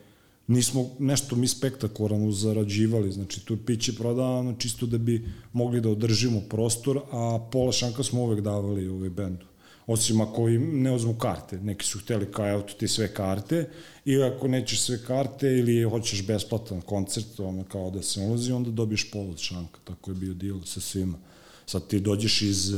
[0.48, 6.42] nismo nešto mi spektakularno zarađivali, znači tu piće prodavano čisto da bi mogli da održimo
[6.50, 9.46] prostor, a pola šanka smo uvek davali ovaj bendu.
[9.88, 13.70] Osim ako im ne uzmu karte, neki su hteli kao evo ti sve karte,
[14.06, 18.72] i ako nećeš sve karte ili hoćeš besplatan koncert, ono kao da se ulazi, onda
[18.72, 21.18] dobiješ pola šanka, tako je bio deal sa svima.
[21.66, 22.76] Sad ti dođeš iz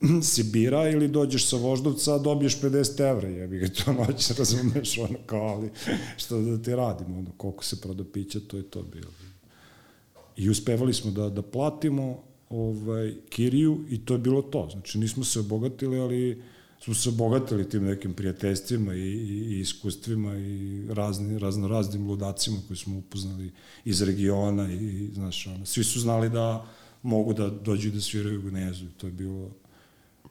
[0.22, 5.46] Sibira ili dođeš sa Voždovca, dobiješ 50 evra, jebi ga to noć, razumeš, ono kao,
[5.46, 5.70] ali
[6.16, 9.10] što da ti radimo, ono, koliko se proda pića, to je to bilo.
[10.36, 14.68] I uspevali smo da, da platimo ovaj, kiriju i to je bilo to.
[14.72, 16.42] Znači, nismo se obogatili, ali
[16.80, 22.56] smo se obogatili tim nekim prijateljstvima i, i, i iskustvima i razni, razno raznim ludacima
[22.66, 23.50] koji smo upoznali
[23.84, 26.66] iz regiona i, i znaš, ono, svi su znali da
[27.02, 29.50] mogu da dođu i da sviraju u Gnezu i to je bilo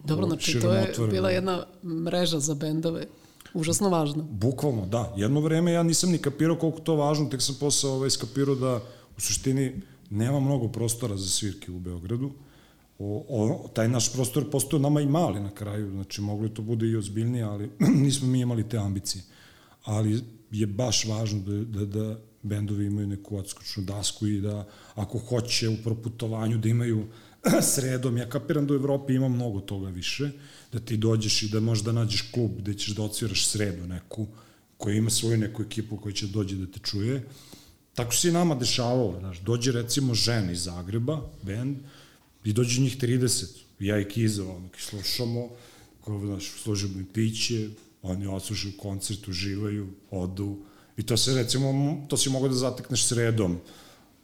[0.03, 1.11] Dobro, znači to je otvoreno.
[1.11, 3.05] bila jedna mreža za bendove,
[3.53, 4.23] užasno važna.
[4.29, 5.13] Bukvalno, da.
[5.17, 8.81] Jedno vreme ja nisam ni kapirao koliko to važno, tek sam posao ovaj, skapirao da
[9.17, 12.31] u suštini nema mnogo prostora za svirke u Beogradu.
[12.99, 16.61] O, o, taj naš prostor postoje nama i mali na kraju, znači moglo je to
[16.61, 17.71] bude i ozbiljnije, ali
[18.05, 19.23] nismo mi imali te ambicije.
[19.83, 25.19] Ali je baš važno da, da, da bendovi imaju neku odskočnu dasku i da ako
[25.19, 27.07] hoće u proputovanju da imaju
[27.75, 30.29] sredom, ja kapiram da u Evropi ima mnogo toga više,
[30.73, 34.27] da ti dođeš i da možda nađeš klub gde ćeš da odsviraš sredu neku,
[34.77, 37.27] koja ima svoju neku ekipu koja će dođe da te čuje.
[37.93, 41.77] Tako se i nama dešavalo, znaš, dođe recimo žena iz Zagreba, bend,
[42.43, 43.45] i dođe njih 30,
[43.79, 45.49] ja i Kiza, ono, ki slušamo,
[46.05, 47.69] kao, znaš, služimo i piće,
[48.01, 50.57] oni odslušaju koncert, uživaju, odu,
[50.97, 53.59] i to se recimo, to si mogao da zatekneš sredom,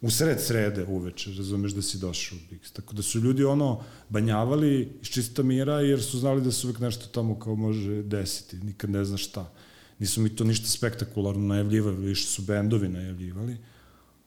[0.03, 2.73] u sred srede uveče, razumeš da si došao u Bix.
[2.73, 6.79] Tako da su ljudi ono banjavali iz čista mira jer su znali da se uvek
[6.79, 9.51] nešto tamo kao može desiti, nikad ne znaš šta.
[9.99, 13.57] Nisu mi to ništa spektakularno najavljivali, više su bendovi najavljivali,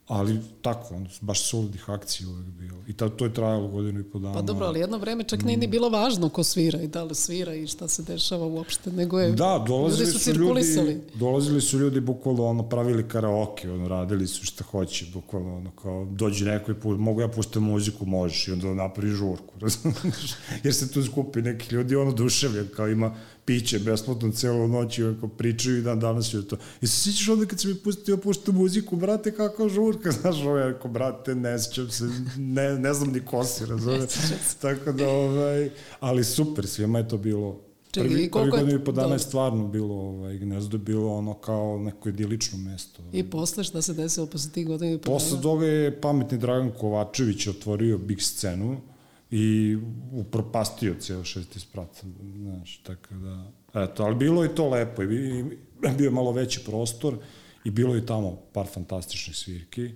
[0.06, 2.76] ali tako, ono, baš solidih akcija uvek bilo.
[2.88, 4.34] I ta, to je trajalo godinu i po dana.
[4.34, 7.14] Pa dobro, ali jedno vreme čak nije ni bilo važno ko svira i da li
[7.14, 9.32] svira i šta se dešava uopšte, nego je...
[9.32, 14.26] Da, dolazili ljudi su, su ljudi, dolazili su ljudi bukvalno ono pravili karaoke, ono radili
[14.26, 18.48] su šta hoće, bukvalno ono kao dođe neko i pu, mogu ja pustiti muziku, možeš
[18.48, 20.34] i onda napravi žurku, razumiješ?
[20.64, 23.14] Jer se tu skupi neki ljudi ono duševljen, kao ima
[23.46, 26.56] piće besplatno celu noć i ako pričaju i dan danas je to.
[26.80, 30.56] I se sjećaš onda kad si mi pustio puštu muziku, brate, kakva žurka, znaš, ovo
[30.56, 32.04] je rekao, brate, ne sjećam se,
[32.36, 34.10] ne, ne znam ni ko si, razumiješ?
[34.62, 38.92] Tako da, ovaj, ali super, svima je to bilo Čekaj, prvi, prvi godinu i po
[38.92, 43.02] dana je stvarno bilo, ovaj, gnezdo bilo ono kao neko idilično mesto.
[43.12, 46.70] I posle šta se desilo posle tih godina i po Posle toga je pametni Dragan
[46.80, 48.80] Kovačević otvorio big scenu
[49.30, 49.76] i
[50.12, 52.04] upropastio cijel šesti sprat,
[52.36, 53.52] znaš, tako da,
[53.84, 55.06] eto, ali bilo je to lepo i
[55.96, 57.18] bio je malo veći prostor
[57.64, 59.90] i bilo je tamo par fantastičnih svirki,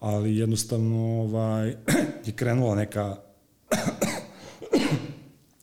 [0.00, 1.68] ali jednostavno ovaj,
[2.26, 3.16] je krenula neka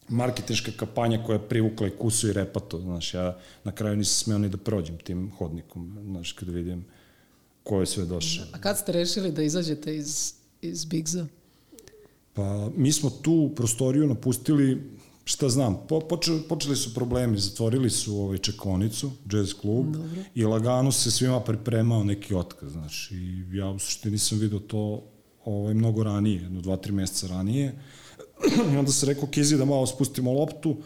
[0.09, 4.37] marketinška kampanja koja je privukla i kusu i repato, znaš, ja na kraju nisam smeo
[4.37, 6.85] ni da prođem tim hodnikom, znaš, kad vidim
[7.63, 8.45] ko je sve došao.
[8.53, 11.25] A kad ste rešili da izađete iz, iz Bigza?
[12.33, 14.81] Pa mi smo tu prostoriju napustili
[15.25, 20.23] šta znam, po, počeli, počeli su problemi, zatvorili su ovaj čekonicu, jazz klub, Dobre.
[20.35, 25.03] i lagano se svima pripremao neki otkaz, znaš, i ja u suštini sam vidio to
[25.45, 27.73] ovaj, mnogo ranije, jedno dva, tri meseca ranije,
[28.73, 30.77] i onda se rekao, Kizi, da malo spustimo loptu,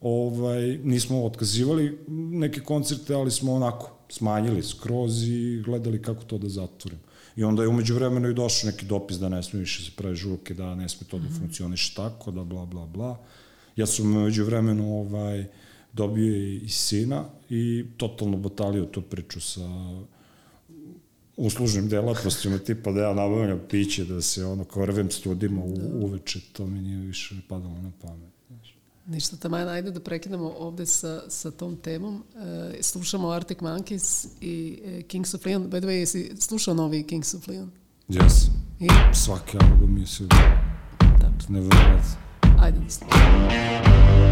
[0.00, 6.48] ovaj, nismo otkazivali neke koncerte, ali smo onako smanjili skroz i gledali kako to da
[6.48, 7.02] zatvorimo.
[7.36, 10.16] I onda je umeđu vremenu i došao neki dopis da ne smije više se pravi
[10.16, 11.38] žurke, da ne smije to da mm -hmm.
[11.38, 13.18] funkcioniš tako, da bla bla bla.
[13.76, 15.44] Ja sam umeđu vremenu ovaj,
[15.92, 19.68] dobio i sina i totalno batalio tu priču sa
[21.36, 26.66] uslužnim delatnostima, tipa da ja nabavljam piće, da se ono korvem studima u, uveče, to
[26.66, 28.31] mi nije više padalo na pamet.
[29.06, 32.22] Ništa, taman, ajde da prekinemo ovde sa, sa tom temom.
[32.78, 35.70] E, slušamo Arctic Monkeys i e, Kings of Leon.
[35.70, 37.70] By the way, jesi slušao novi Kings of Leon?
[38.08, 38.50] Yes.
[38.80, 38.88] I?
[39.14, 40.24] Svaki album je se...
[41.00, 41.32] Da.
[41.48, 42.16] Nevjerojatno.
[42.58, 44.31] Ajde da slušamo.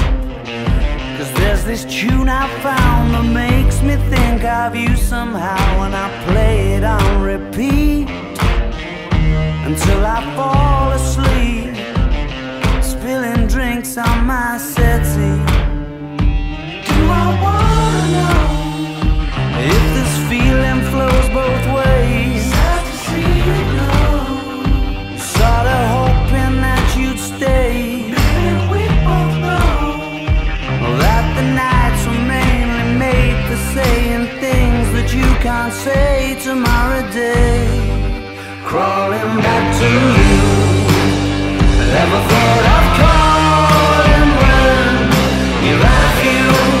[1.21, 6.09] Cause there's this tune I found that makes me think of you somehow And I
[6.25, 8.09] play it on repeat
[9.69, 11.75] Until I fall asleep
[12.83, 15.50] Spilling drinks on my settee
[35.41, 37.65] can't say tomorrow day.
[38.63, 40.41] Crawling back to you.
[41.97, 46.80] Never thought of calling when you're at you.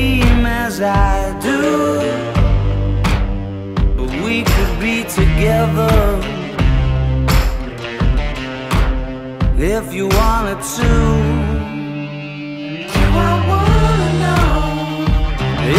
[0.83, 1.61] I do.
[3.97, 6.19] But we could be together
[9.57, 10.91] if you wanted to.
[12.95, 15.05] Do I wanna know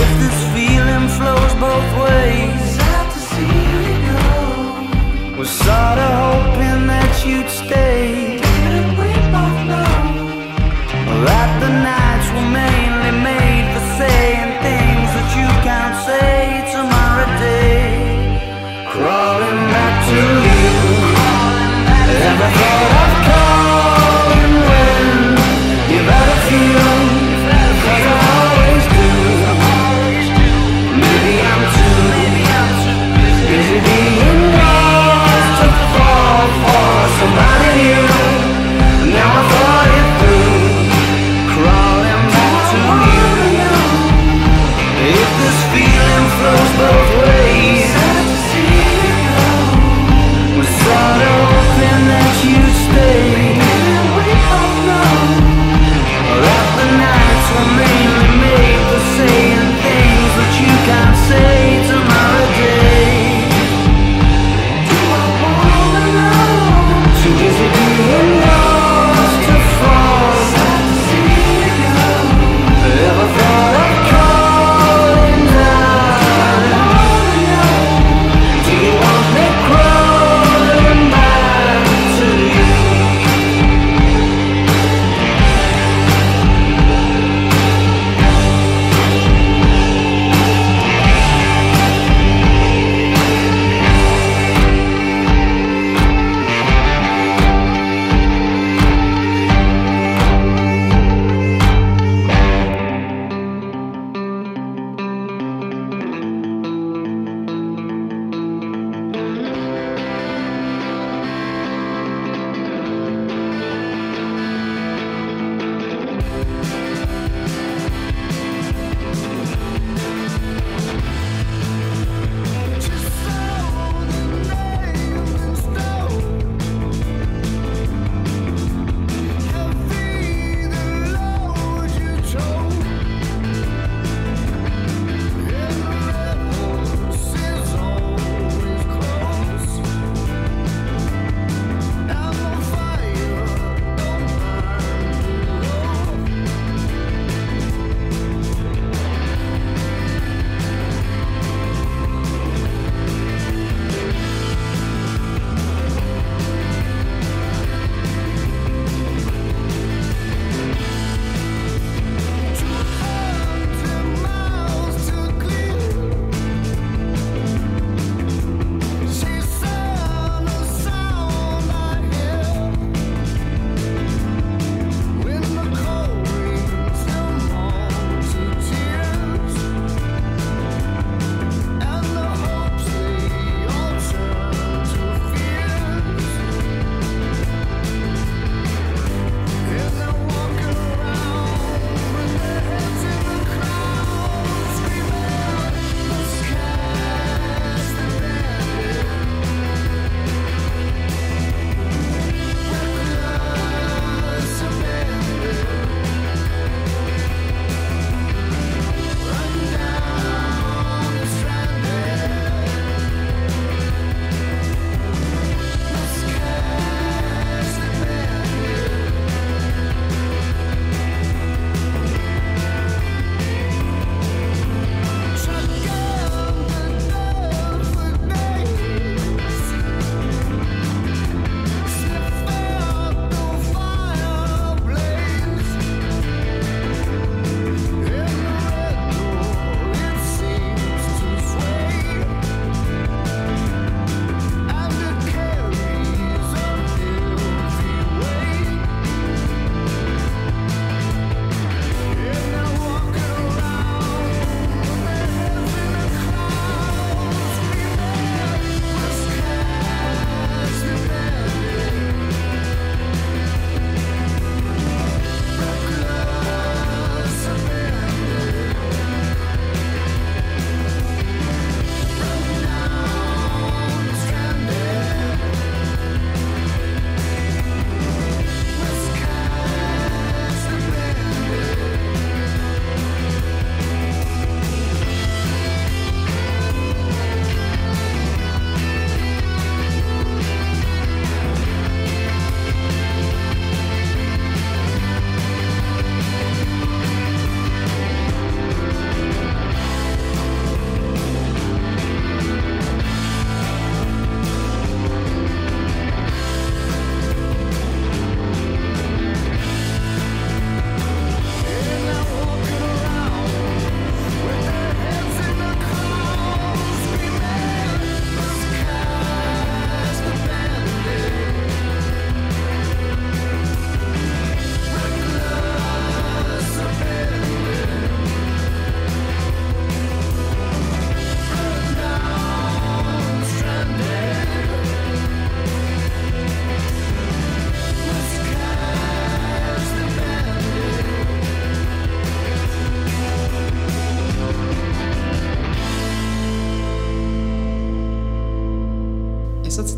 [0.01, 2.63] if this feeling flows both ways?
[2.77, 5.39] Sad to see you go.
[5.39, 8.39] Was sorta hoping that you'd stay.
[8.39, 9.97] Didn't we both know
[11.27, 12.72] that the nights were made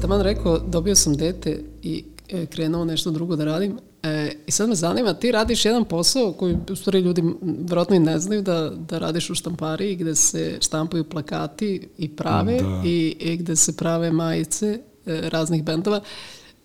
[0.04, 3.78] taman rekao, dobio sam dete i e, krenuo nešto drugo da radim.
[4.02, 7.98] E, I sad me zanima, ti radiš jedan posao koji u stvari ljudi vjerojatno i
[7.98, 12.82] ne znaju da, da radiš u štampariji gde se štampaju plakati i prave Da.
[12.84, 16.00] i, i gde se prave majice e, raznih bendova.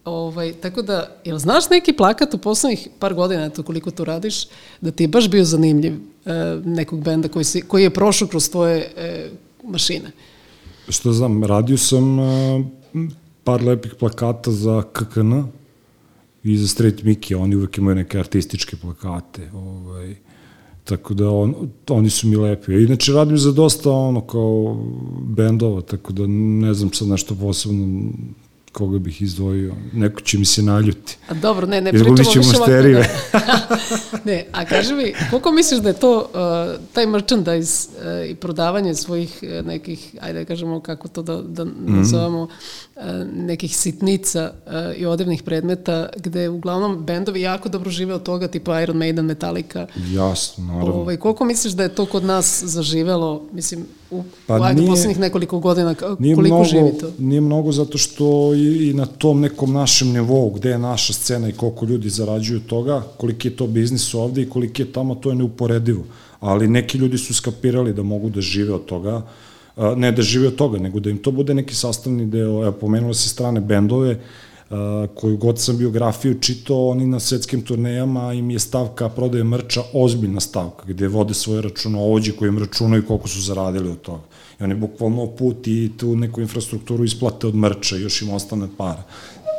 [0.06, 4.46] Ovaj, tako da, jel znaš neki plakat u poslednjih par godina, eto koliko to radiš,
[4.82, 6.34] da ti je baš bio zanimljiv e,
[6.66, 9.30] nekog benda koji, si, koji je prošao kroz tvoje e,
[9.64, 10.12] mašine?
[10.90, 12.66] Što znam, radio sam uh,
[13.44, 15.44] par lepih plakata za KKN
[16.44, 19.50] i za Straight Mickey, oni uvek imaju neke artističke plakate.
[19.54, 20.16] Ovaj,
[20.84, 21.56] tako da on,
[21.90, 22.74] oni su mi lepi.
[22.74, 24.84] Inače radim za dosta ono kao
[25.22, 28.12] bendova, tako da ne znam sad nešto posebno
[28.72, 29.74] koga bih izdvojio.
[29.94, 31.18] Neko će mi se naljuti.
[31.28, 32.72] A dobro, ne, ne pričamo više ovako.
[32.72, 33.04] Da.
[34.32, 37.90] ne, a kaži mi, koliko misliš da je to, uh, taj merchandise
[38.24, 41.98] uh, i prodavanje svojih uh, nekih, ajde da kažemo kako to da, da Mhm.
[41.98, 42.42] nazovemo,
[42.96, 43.04] uh,
[43.36, 48.82] nekih sitnica uh, i odevnih predmeta, gde uglavnom bendovi jako dobro žive od toga, tipa
[48.82, 49.88] Iron Maiden, Metallica.
[50.12, 50.94] Jasno, naravno.
[50.94, 55.20] Ovaj, koliko misliš da je to kod nas zaživelo, mislim, u, Pa ajde, nije- poslednjih
[55.20, 57.12] nekoliko godina, Nije koliko mnogo, živi to?
[57.20, 61.50] Nije mnogo zato što i, i na tom nekom našem nivou, gde je naša scena
[61.50, 65.30] i koliko ljudi zarađuju toga, koliki je to biznis ovde i koliki je tamo, to
[65.30, 66.04] je neuporedivo.
[66.40, 69.22] Ali neki ljudi su skapirali da mogu da žive od toga,
[69.96, 73.14] ne da žive od toga, nego da im to bude neki sastavni deo, evo, pomenulo
[73.14, 74.20] se strane bendove, a,
[75.16, 80.40] koju god sam biografiju čitao, oni na svetskim turnejama im je stavka prodaje mrča ozbiljna
[80.40, 84.24] stavka, gde vode svoje računovođe koji im računaju koliko su zaradili od toga.
[84.60, 89.04] I oni bukvalno put i tu neku infrastrukturu isplate od mrča, još im ostane para.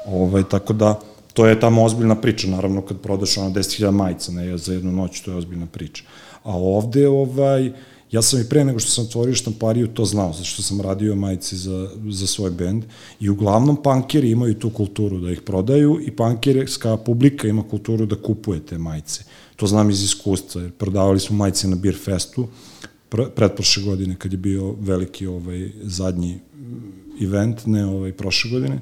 [0.06, 1.00] Ovaj, tako da,
[1.34, 5.20] to je tamo ozbiljna priča, naravno kad prodaš ono 10.000 majica ne, za jednu noć,
[5.20, 6.02] to je ozbiljna priča.
[6.44, 7.72] A ovde, ovaj,
[8.12, 11.14] ja sam i pre nego što sam otvorio štampariju to znao, zato što sam radio
[11.14, 12.84] majice za, za svoj bend
[13.20, 18.16] i uglavnom pankeri imaju tu kulturu da ih prodaju i pankerska publika ima kulturu da
[18.16, 19.24] kupuje te majice.
[19.56, 22.48] To znam iz iskustva, jer prodavali smo majice na Beer Festu,
[23.08, 26.38] pr pretprošle godine kad je bio veliki ovaj zadnji
[27.22, 28.80] event, ne ovaj prošle godine.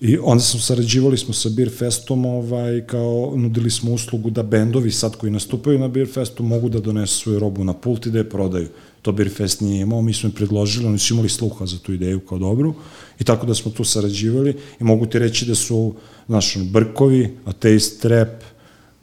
[0.00, 4.90] I onda smo sarađivali smo sa Beer Festom, ovaj, kao nudili smo uslugu da bendovi
[4.90, 8.18] sad koji nastupaju na Beer Festu mogu da donesu svoju robu na pult i da
[8.18, 8.68] je prodaju.
[9.02, 11.92] To Beer Fest nije imao, mi smo im predložili, oni su imali sluha za tu
[11.92, 12.74] ideju kao dobru
[13.18, 15.94] i tako da smo tu sarađivali i mogu ti reći da su,
[16.26, 18.42] znaš, Brkovi, Atheist Trap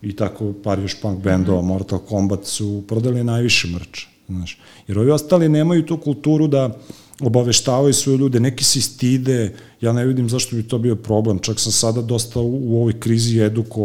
[0.01, 4.59] i tako par još punk bendova, Mortal Kombat su prodali najviše mrča, znaš.
[4.87, 6.77] Jer ovi ostali nemaju tu kulturu da
[7.19, 11.59] obaveštavaju svoje ljude, neki se stide, ja ne vidim zašto bi to bio problem, čak
[11.59, 13.81] sam sada dosta u, u ovoj krizi eduko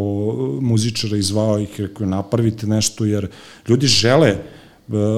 [0.61, 3.29] muzičara izvao ih, rekao napravite nešto, jer
[3.69, 4.39] ljudi žele e,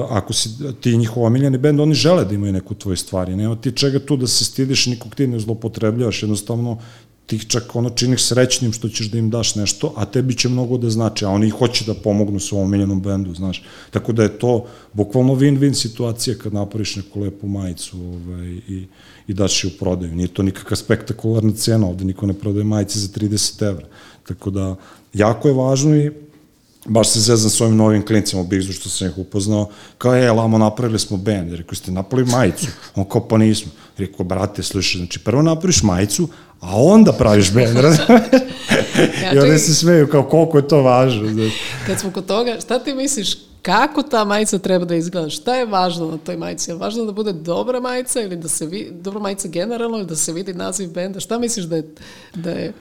[0.09, 0.49] ako si
[0.81, 3.35] ti njihov omiljeni bend, oni žele da imaju neku tvoju stvari.
[3.35, 6.77] Nema ti čega tu da se stidiš, nikog ti ne zlopotrebljavaš, jednostavno
[7.25, 10.77] ti čak ono činiš srećnim što ćeš da im daš nešto, a tebi će mnogo
[10.77, 13.63] da znači, a oni hoće da pomognu svom omiljenom bendu, znaš.
[13.91, 18.87] Tako da je to bukvalno win-win situacija kad napraviš neku lepu majicu ovaj, i,
[19.27, 20.15] i daš je u prodaju.
[20.15, 23.87] Nije to nikakva spektakularna cena, ovde niko ne prodaje majice za 30 evra.
[24.27, 24.75] Tako da,
[25.13, 26.11] jako je važno i
[26.85, 30.31] baš se zezam s ovim novim klincima u Bigzu što sam ih upoznao, kao je,
[30.31, 34.99] lamo, napravili smo bend, rekao, ste napravili majicu, on kao, pa nismo, rekao, brate, slušaj,
[34.99, 36.27] znači, prvo napraviš majicu,
[36.59, 38.23] a onda praviš bend, razumiješ?
[39.31, 39.59] I čekaj.
[39.59, 41.55] se smeju, kao, koliko je to važno, znači.
[41.87, 45.29] Kad smo kod toga, šta ti misliš, kako ta majica treba da izgleda?
[45.29, 46.71] Šta je važno na toj majici?
[46.71, 50.15] Je važno da bude dobra majica ili da se vidi, dobra majica generalno ili da
[50.15, 51.19] se vidi naziv benda?
[51.19, 51.83] Šta misliš da je,
[52.35, 52.73] da je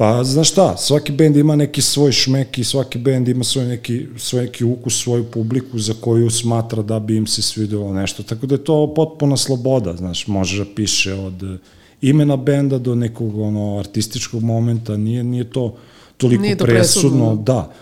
[0.00, 4.06] Pa, znaš šta, svaki bend ima neki svoj šmek i svaki bend ima svoj neki,
[4.16, 8.22] svoj neki ukus, svoju publiku za koju smatra da bi im se svidelo nešto.
[8.22, 11.58] Tako da je to potpuna sloboda, znaš, može da piše od
[12.00, 15.74] imena benda do nekog ono artističkog momenta, nije, nije to
[16.16, 17.72] toliko Nije to presudno, presudno, da.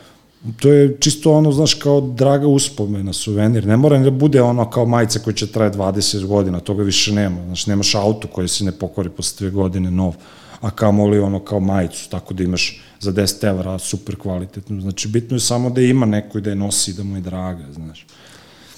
[0.61, 3.66] To je čisto ono, znaš, kao draga uspomena, suvenir.
[3.66, 7.45] Ne mora da bude ono kao majica koja će traje 20 godina, toga više nema.
[7.47, 10.14] Znaš, nemaš auto koji se ne pokori posle dve godine nov,
[10.61, 14.80] a kamoli ono kao majicu, tako da imaš za 10 evra super kvalitetno.
[14.80, 17.72] Znači, bitno je samo da ima neko i da je nosi, da mu je draga,
[17.72, 18.06] znaš.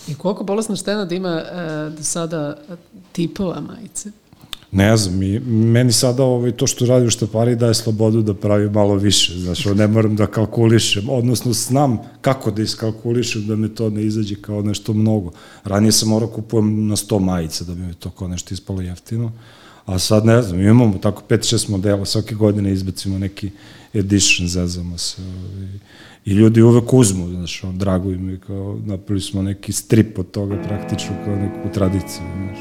[0.09, 2.57] I koliko bolesna štena da ima e, do sada
[3.13, 4.11] tipova majice?
[4.73, 8.71] Ne znam, i meni sada ovaj, to što radi u štapari daje slobodu da pravi
[8.71, 13.91] malo više, znaš, ne moram da kalkulišem, odnosno znam kako da iskalkulišem da me to
[13.91, 15.33] ne izađe kao nešto mnogo.
[15.65, 19.33] Ranije sam morao kupujem na 100 majica da bi me to kao nešto ispalo jeftino,
[19.87, 23.51] a sad ne znam, imamo tako 5-6 modela, svake godine izbacimo neki
[23.95, 25.23] edition, zezamo se.
[25.23, 30.19] I, i ljudi uvek uzmu, znaš, on, drago im je, kao, napravili smo neki strip
[30.19, 32.59] od toga praktično, kao neku tradiciju, znaš.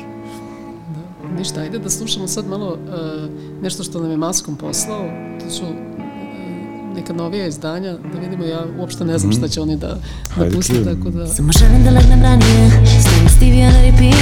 [0.93, 5.05] Da, ništa, ajde da slušamo sad malo uh, nešto što nam je Maskom poslao,
[5.43, 5.75] to su e,
[6.95, 9.39] neka novija izdanja, da vidimo, ja uopšte ne znam mhm.
[9.39, 9.99] šta će oni da,
[10.37, 11.27] da tako da...
[11.27, 12.69] Samo želim da legnem ranije,
[13.39, 14.15] TV on repeat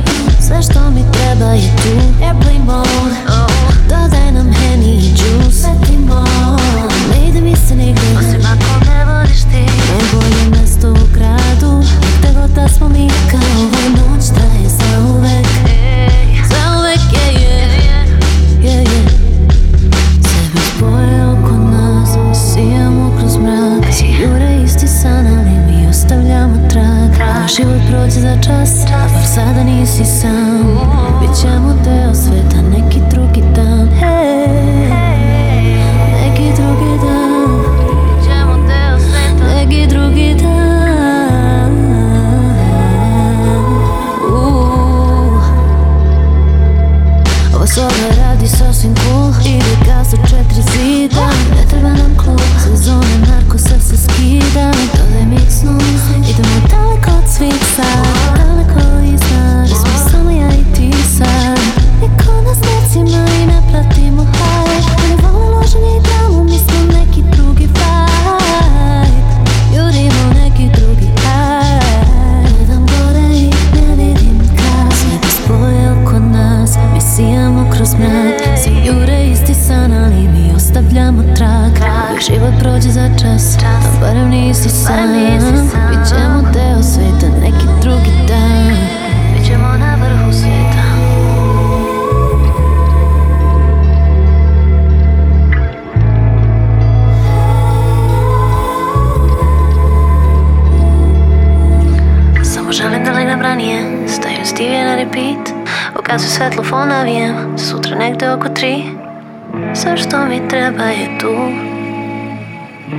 [109.72, 111.54] Все, що мені треба, є тут,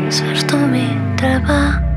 [0.09, 1.89] все, що мені треба.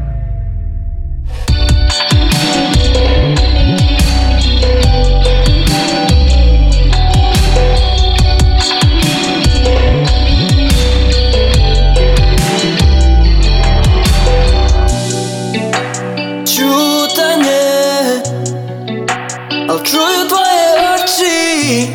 [19.84, 21.88] Чую твої очі.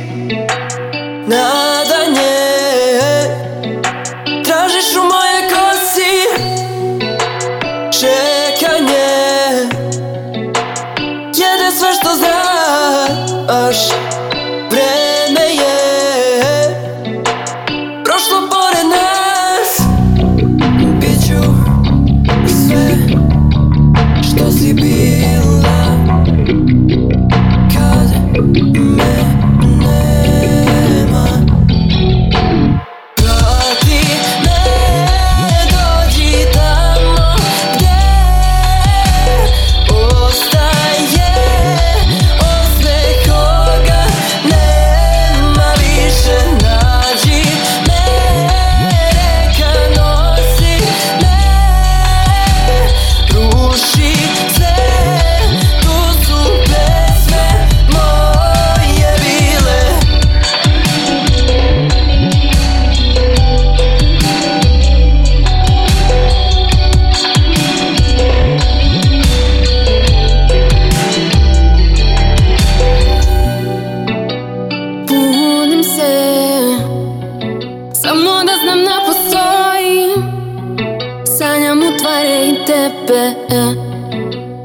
[82.08, 83.76] pretvara i tebe e.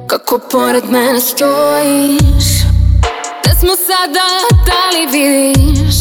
[0.06, 2.62] Kako pored mene stojiš?
[3.44, 4.28] Da smo sada,
[4.66, 5.96] da li vidiš?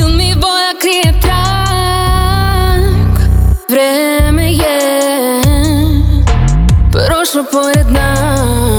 [0.00, 2.40] Il mi boja krije trak
[3.68, 4.80] Vreme je
[6.92, 8.69] Prošlo pored nas.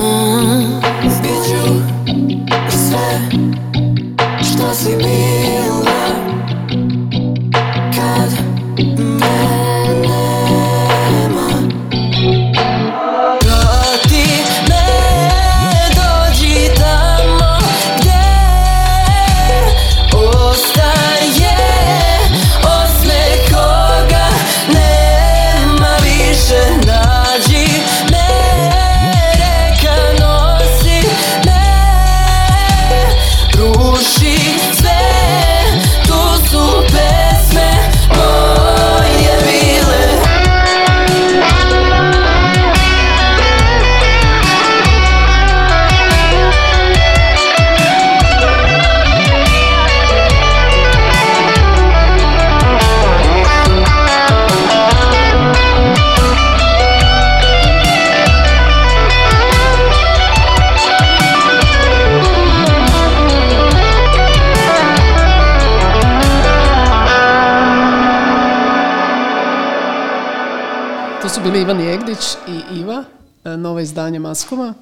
[73.82, 74.74] Novo izdanje Maskoma.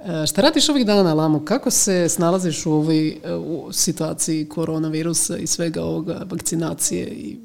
[0.00, 1.44] E, Šta radiš ovih dana, Lamo?
[1.44, 7.36] Kako se snalaziš u ovoj e, u situaciji koronavirusa i svega ovoga, vakcinacije i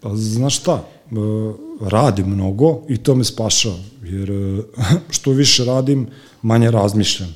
[0.00, 1.14] Pa znaš šta, e,
[1.80, 4.30] radim mnogo i to me spašava, jer
[5.16, 6.06] što više radim,
[6.42, 7.34] manje razmišljam.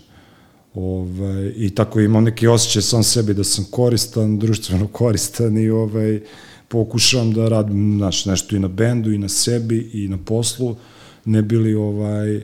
[0.75, 6.21] Ove, I tako imam neki osjećaj sam sebi da sam koristan, društveno koristan i ovaj,
[6.69, 10.77] pokušavam da radim znaš, nešto i na bendu i na sebi i na poslu,
[11.25, 12.43] ne bili ovaj,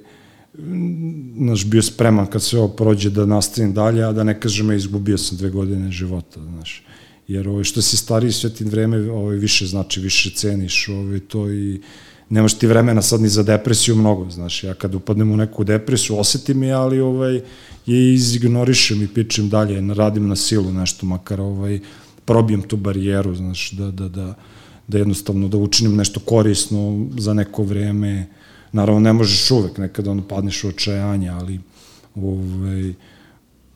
[1.36, 5.18] znaš, bio spreman kad sve ovo prođe da nastavim dalje, a da ne kažem, izgubio
[5.18, 6.82] sam dve godine života, znaš.
[7.28, 11.50] Jer ovaj, što si stariji sve ti vreme ovaj, više znači, više ceniš ovaj, to
[11.50, 11.80] i
[12.30, 16.18] nemaš ti vremena sad ni za depresiju mnogo, znaš, ja kad upadnem u neku depresiju,
[16.18, 17.40] osetim je, ali ovaj,
[17.86, 21.80] je izignorišem i pičem dalje, radim na silu nešto, makar ovaj,
[22.24, 24.34] probijem tu barijeru, znaš, da, da, da,
[24.88, 28.26] da jednostavno da učinim nešto korisno za neko vreme,
[28.76, 31.60] naravno ne možeš uvek, nekada ono padneš u očajanje, ali
[32.14, 32.92] ovaj,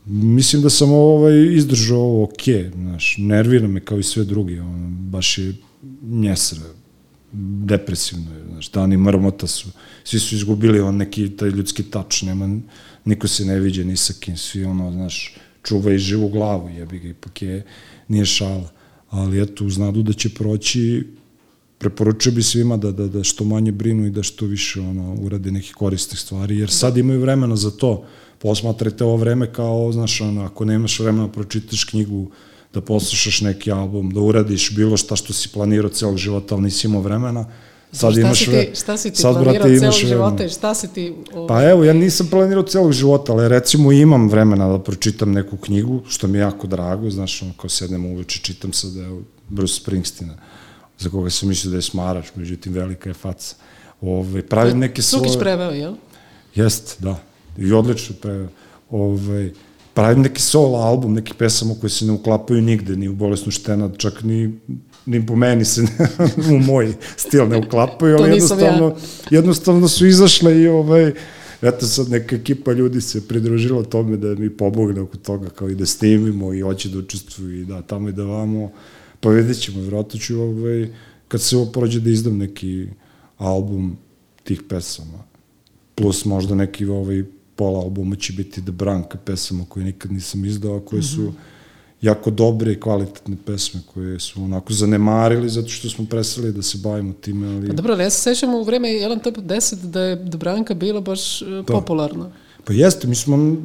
[0.07, 2.44] mislim da sam ovaj, izdržao ovo ok,
[2.74, 5.55] znaš, nervira me kao i sve drugi, ono, baš je
[6.03, 6.62] njesra,
[7.72, 9.68] depresivno je, znaš, dani mrmota su,
[10.05, 12.59] svi su izgubili on neki taj ljudski tač, nema,
[13.05, 16.98] niko se ne viđe ni sa kim, svi ono, znaš, čuva i živu glavu, jebi
[16.98, 17.64] ga, ipak je,
[18.09, 18.68] nije šala,
[19.11, 21.05] ali eto, uz nadu da će proći,
[21.81, 25.51] preporučio bi svima da, da, da što manje brinu i da što više ono, urade
[25.51, 28.05] nekih koristih stvari, jer sad imaju vremena za to,
[28.39, 32.31] posmatrajte ovo vreme kao, znaš, ono, ako nemaš vremena da pročitaš knjigu,
[32.74, 36.87] da poslušaš neki album, da uradiš bilo šta što si planirao celog života, ali nisi
[36.87, 37.47] imao vremena,
[37.93, 40.74] sad šta, imaš si ti, šta si ti sad, planirao brate, celog života i šta
[40.74, 41.14] si ti...
[41.35, 45.57] ovaj, Pa evo, ja nisam planirao celog života, ali recimo imam vremena da pročitam neku
[45.57, 49.74] knjigu, što mi je jako drago, znaš, ono, kao sednem uveče, čitam sad, evo, Bruce
[49.74, 50.37] Springsteena,
[51.01, 53.55] za koga sam mislio da je smarač, međutim, velika je faca.
[54.01, 55.28] Ove, pravim neke svoje...
[55.28, 55.94] Sukić preveo, jel?
[56.55, 57.16] Jeste, da.
[57.59, 58.48] I odlično pre...
[58.90, 59.53] Ovaj,
[59.94, 63.98] pravim neki solo album, neki pesama koje se ne uklapaju nigde, ni u Bolesnu štenad,
[63.98, 64.59] čak ni,
[65.07, 66.09] ni po meni se ne,
[66.57, 68.96] u moj stil ne uklapaju, ali jednostavno,
[69.30, 71.12] jednostavno su izašle i ovaj,
[71.62, 75.74] eto sad neka ekipa ljudi se pridružila tome da mi pomogne oko toga, kao i
[75.74, 78.72] da snimimo i hoće da učestvuju i da tamo i da vamo,
[79.21, 80.89] pa vidjet ćemo, vjerojatno ću ovaj,
[81.29, 82.87] kad se ovo prođe da izdam neki
[83.39, 83.97] album
[84.45, 85.31] tih pesama
[85.95, 87.25] plus možda neki ovaj
[87.57, 91.33] pola albuma će biti The Branka pesama koje nikad nisam izdao, koje su
[92.03, 96.79] jako dobre i kvalitetne pesme koje su onako zanemarili zato što smo presali da se
[96.79, 97.68] bavimo time, ali...
[97.68, 101.01] Pa dobro, ali ja se sećam u vreme Jelen Top 10 da je Dobranka bila
[101.01, 102.33] baš e, popularna.
[102.64, 103.57] Pa jeste, mi smo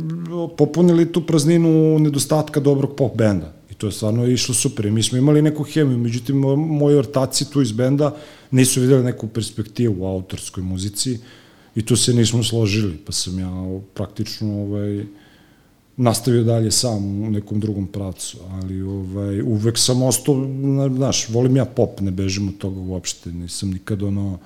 [0.58, 3.55] popunili tu prazninu nedostatka dobrog pop benda.
[3.78, 4.92] To je stvarno išlo super.
[4.92, 8.16] Mi smo imali neku hemiju, međutim, mo- moji ortaci tu iz benda
[8.52, 11.20] nisu videli neku perspektivu u autorskoj muzici
[11.76, 13.52] i tu se nismo složili, pa sam ja
[13.94, 15.06] praktično ovaj,
[15.98, 21.56] nastavio dalje sam u nekom drugom pravcu, ali ovaj, uvek sam ostao, na- znaš, volim
[21.56, 24.40] ja pop, ne bežim od toga uopšte, nisam nikad ono,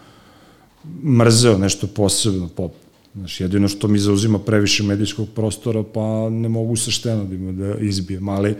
[1.03, 2.71] mrzeo nešto posebno pop.
[3.15, 8.29] Znaš, jedino što mi zauzima previše medijskog prostora, pa ne mogu sa štenadima da izbijem,
[8.29, 8.55] ali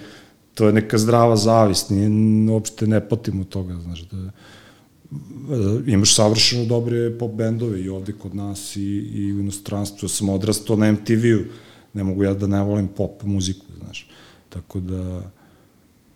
[0.60, 2.10] to je neka zdrava zavist, nije,
[2.52, 4.32] uopšte ne patim od toga, znaš, da, e,
[5.88, 8.82] imaš savršeno dobre pop bendove i ovde kod nas i,
[9.14, 10.06] i u inostranstvu.
[10.06, 11.46] Ja sam odrastao na MTV-u,
[11.94, 14.10] ne mogu ja da ne volim pop muziku, znaš.
[14.50, 15.32] Tako da,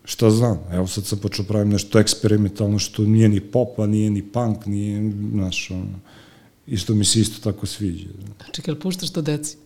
[0.04, 4.10] šta znam, evo sad sam počeo pravim nešto eksperimentalno što nije ni pop, a nije
[4.10, 6.00] ni punk, nije, znaš, ono,
[6.68, 8.10] isto mi se isto tako sviđa.
[8.52, 9.62] Čekaj, jel puštaš to deci?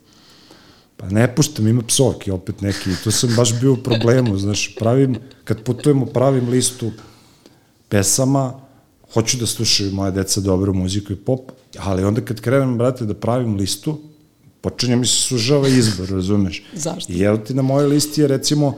[0.98, 5.16] Pa ne puštam, ima psovke opet neki, to sam baš bio u problemu, znaš, pravim,
[5.44, 6.92] kad putujemo pravim listu
[7.90, 8.54] pesama,
[9.14, 13.14] hoću da slušaju moje deca dobru muziku i pop, ali onda kad krenem, brate, da
[13.14, 14.00] pravim listu,
[14.62, 16.64] počinje mi se sužava izbor, razumeš?
[16.74, 17.14] Zašto?
[17.14, 18.74] I evo ti na mojoj listi je recimo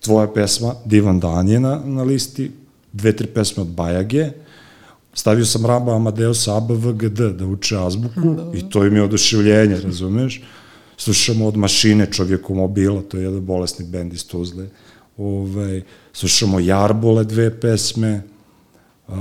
[0.00, 2.50] tvoja pesma Divan dan je na, na listi,
[2.92, 4.30] dve, tri pesme od Bajage,
[5.14, 10.42] stavio sam Raba Amadeusa ABVGD da uče azbuku i to im je oduševljenje, razumeš?
[10.98, 14.66] Slušamo od mašine čovjekomobila, to je jedan bolesni bend iz Tuzle.
[15.16, 15.82] Ove,
[16.12, 18.22] slušamo Jarbole dve pesme,
[19.08, 19.14] uh,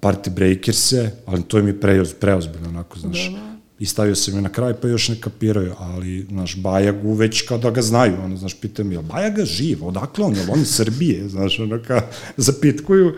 [0.00, 3.32] Party Breakerse, ali to je preoz, preozbiljno, onako, znaš.
[3.78, 7.58] I stavio sam je na kraj, pa još ne kapiraju, ali, znaš, Bajagu već kao
[7.58, 10.74] da ga znaju, ono, znaš, pitam, je Bajaga živ, odakle on, je li on iz
[10.74, 12.00] Srbije, znaš, ono, kao,
[12.36, 13.16] zapitkuju.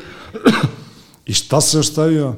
[1.26, 2.36] I šta sam još stavio?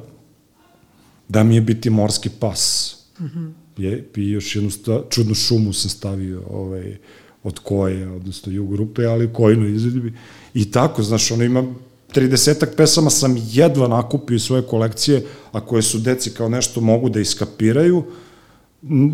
[1.29, 2.95] Da mi je biti morski pas.
[3.19, 3.64] Mm -hmm.
[3.77, 6.97] Je, I još jednu sta, čudnu šumu sam stavio ovaj,
[7.43, 10.13] od koje, odnosno jug grupe, ali u kojnoj izvedbi.
[10.53, 11.73] I tako, znaš, ono ima
[12.15, 17.19] 30 pesama sam jedva nakupio svoje kolekcije, a koje su deci kao nešto mogu da
[17.19, 18.03] iskapiraju,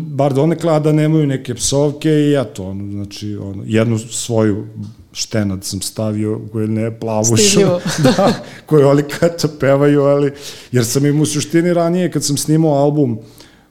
[0.06, 4.66] bar donekle, a da nemaju neke psovke i eto, ono, znači, ono, jednu svoju
[5.12, 7.80] štenad sam stavio, koju ne plavušu, Stidljivo.
[8.04, 8.32] da,
[8.66, 10.32] koju oni kača pevaju, ali,
[10.72, 13.18] jer sam im u suštini ranije, kad sam snimao album,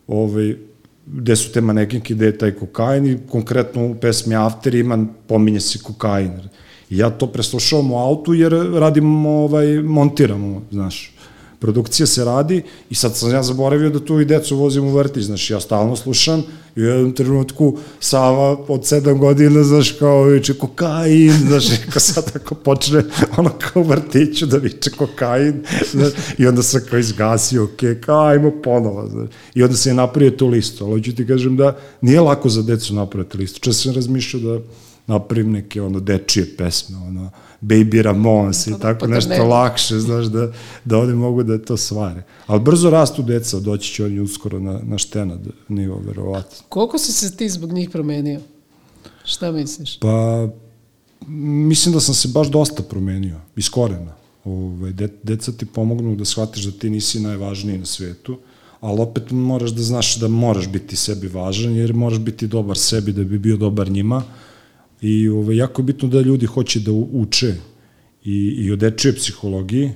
[0.07, 0.55] ovaj,
[1.13, 5.59] gde su te manekinke, gde je taj kokain i konkretno u pesmi After ima, pominje
[5.59, 6.31] se kokain.
[6.89, 11.13] I ja to preslušavam u autu jer radimo, ovaj, montiramo, znaš.
[11.61, 15.23] Produkcija se radi i sad sam ja zaboravio da tu i decu vozim u vrtić,
[15.23, 16.43] znaš, ja stalno slušam
[16.75, 22.31] i u jednom trenutku Sava od sedam godina, znaš, kao viče kokain, znaš, kao sad
[22.35, 23.03] ako počne
[23.37, 28.25] ono kao u vrtiću da viče kokain, znaš, i onda sam kao izgasio, ok, kao
[28.25, 31.77] ajmo ponovo, znaš, i onda se je napravio tu listu, ali hoću ti kažem da
[32.01, 34.63] nije lako za decu napraviti listu, često sam razmišljao da
[35.11, 37.29] napravim neke ono dečije pesme, ono,
[37.61, 39.43] Baby Ramones i Pa da, tako pa da nešto ne.
[39.43, 40.51] lakše, znaš, da,
[40.85, 42.23] da oni mogu da to svare.
[42.47, 46.57] Ali brzo rastu deca, doći će oni uskoro na, na štenad nivo, verovatno.
[46.69, 48.39] Koliko si se ti zbog njih promenio?
[49.23, 49.99] Šta misliš?
[49.99, 50.47] Pa,
[51.27, 54.13] mislim da sam se baš dosta promenio, iz korena.
[54.45, 58.37] Ove, de, deca ti pomognu da shvatiš da ti nisi najvažniji na svetu,
[58.79, 63.13] ali opet moraš da znaš da moraš biti sebi važan, jer moraš biti dobar sebi
[63.13, 64.23] da bi bio dobar njima.
[65.01, 67.55] I ove, jako je bitno da ljudi hoće da uče
[68.23, 69.91] i, i o dečije psihologiji,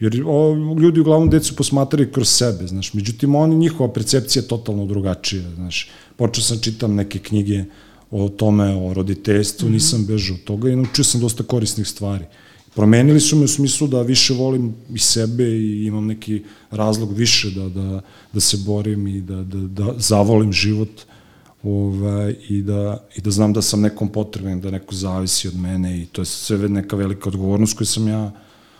[0.00, 2.94] Jer o, ljudi uglavnom decu posmatraju kroz sebe, znaš.
[2.94, 5.88] Međutim, oni, njihova percepcija je totalno drugačija, znaš.
[6.16, 7.64] Počeo sam čitam neke knjige
[8.10, 12.24] o tome, o roditeljstvu, nisam bežao od toga i naučio sam dosta korisnih stvari.
[12.74, 17.50] Promenili su me u smislu da više volim i sebe i imam neki razlog više
[17.50, 18.00] da, da,
[18.32, 20.90] da se borim i da, da, da zavolim život
[21.66, 26.02] ovaj, i, da, i da znam da sam nekom potreban, da neko zavisi od mene
[26.02, 28.32] i to je sve neka velika odgovornost koju sam ja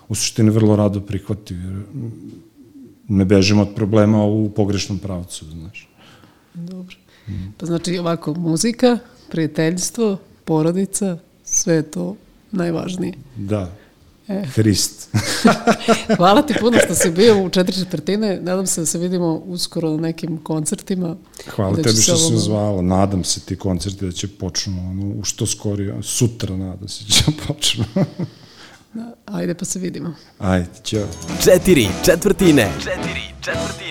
[0.09, 1.83] u suštini vrlo rado prihvatio, jer
[3.09, 5.89] ne bežim od problema u pogrešnom pravcu, znaš.
[6.55, 6.97] Dobro.
[7.57, 8.99] Pa znači ovako, muzika,
[9.31, 12.17] prijateljstvo, porodica, sve je to
[12.53, 13.15] najvažnije.
[13.37, 13.73] Da.
[14.47, 15.09] Hrist.
[16.17, 18.39] Hvala ti puno što si bio u četiri četvrtine.
[18.39, 21.17] Nadam se da se vidimo uskoro na nekim koncertima.
[21.47, 22.83] Hvala Da tebi što si ovo- me zvala.
[22.83, 25.95] Nadam se ti koncerti da će počnu ono, u što skorije.
[26.03, 27.85] Sutra nadam se će počnu.
[29.27, 30.15] Ajde pa se vidimo.
[30.39, 31.07] Ajde, ćao.
[31.41, 32.71] Četiri četvrtine.
[32.79, 33.86] Četiri četvrtine.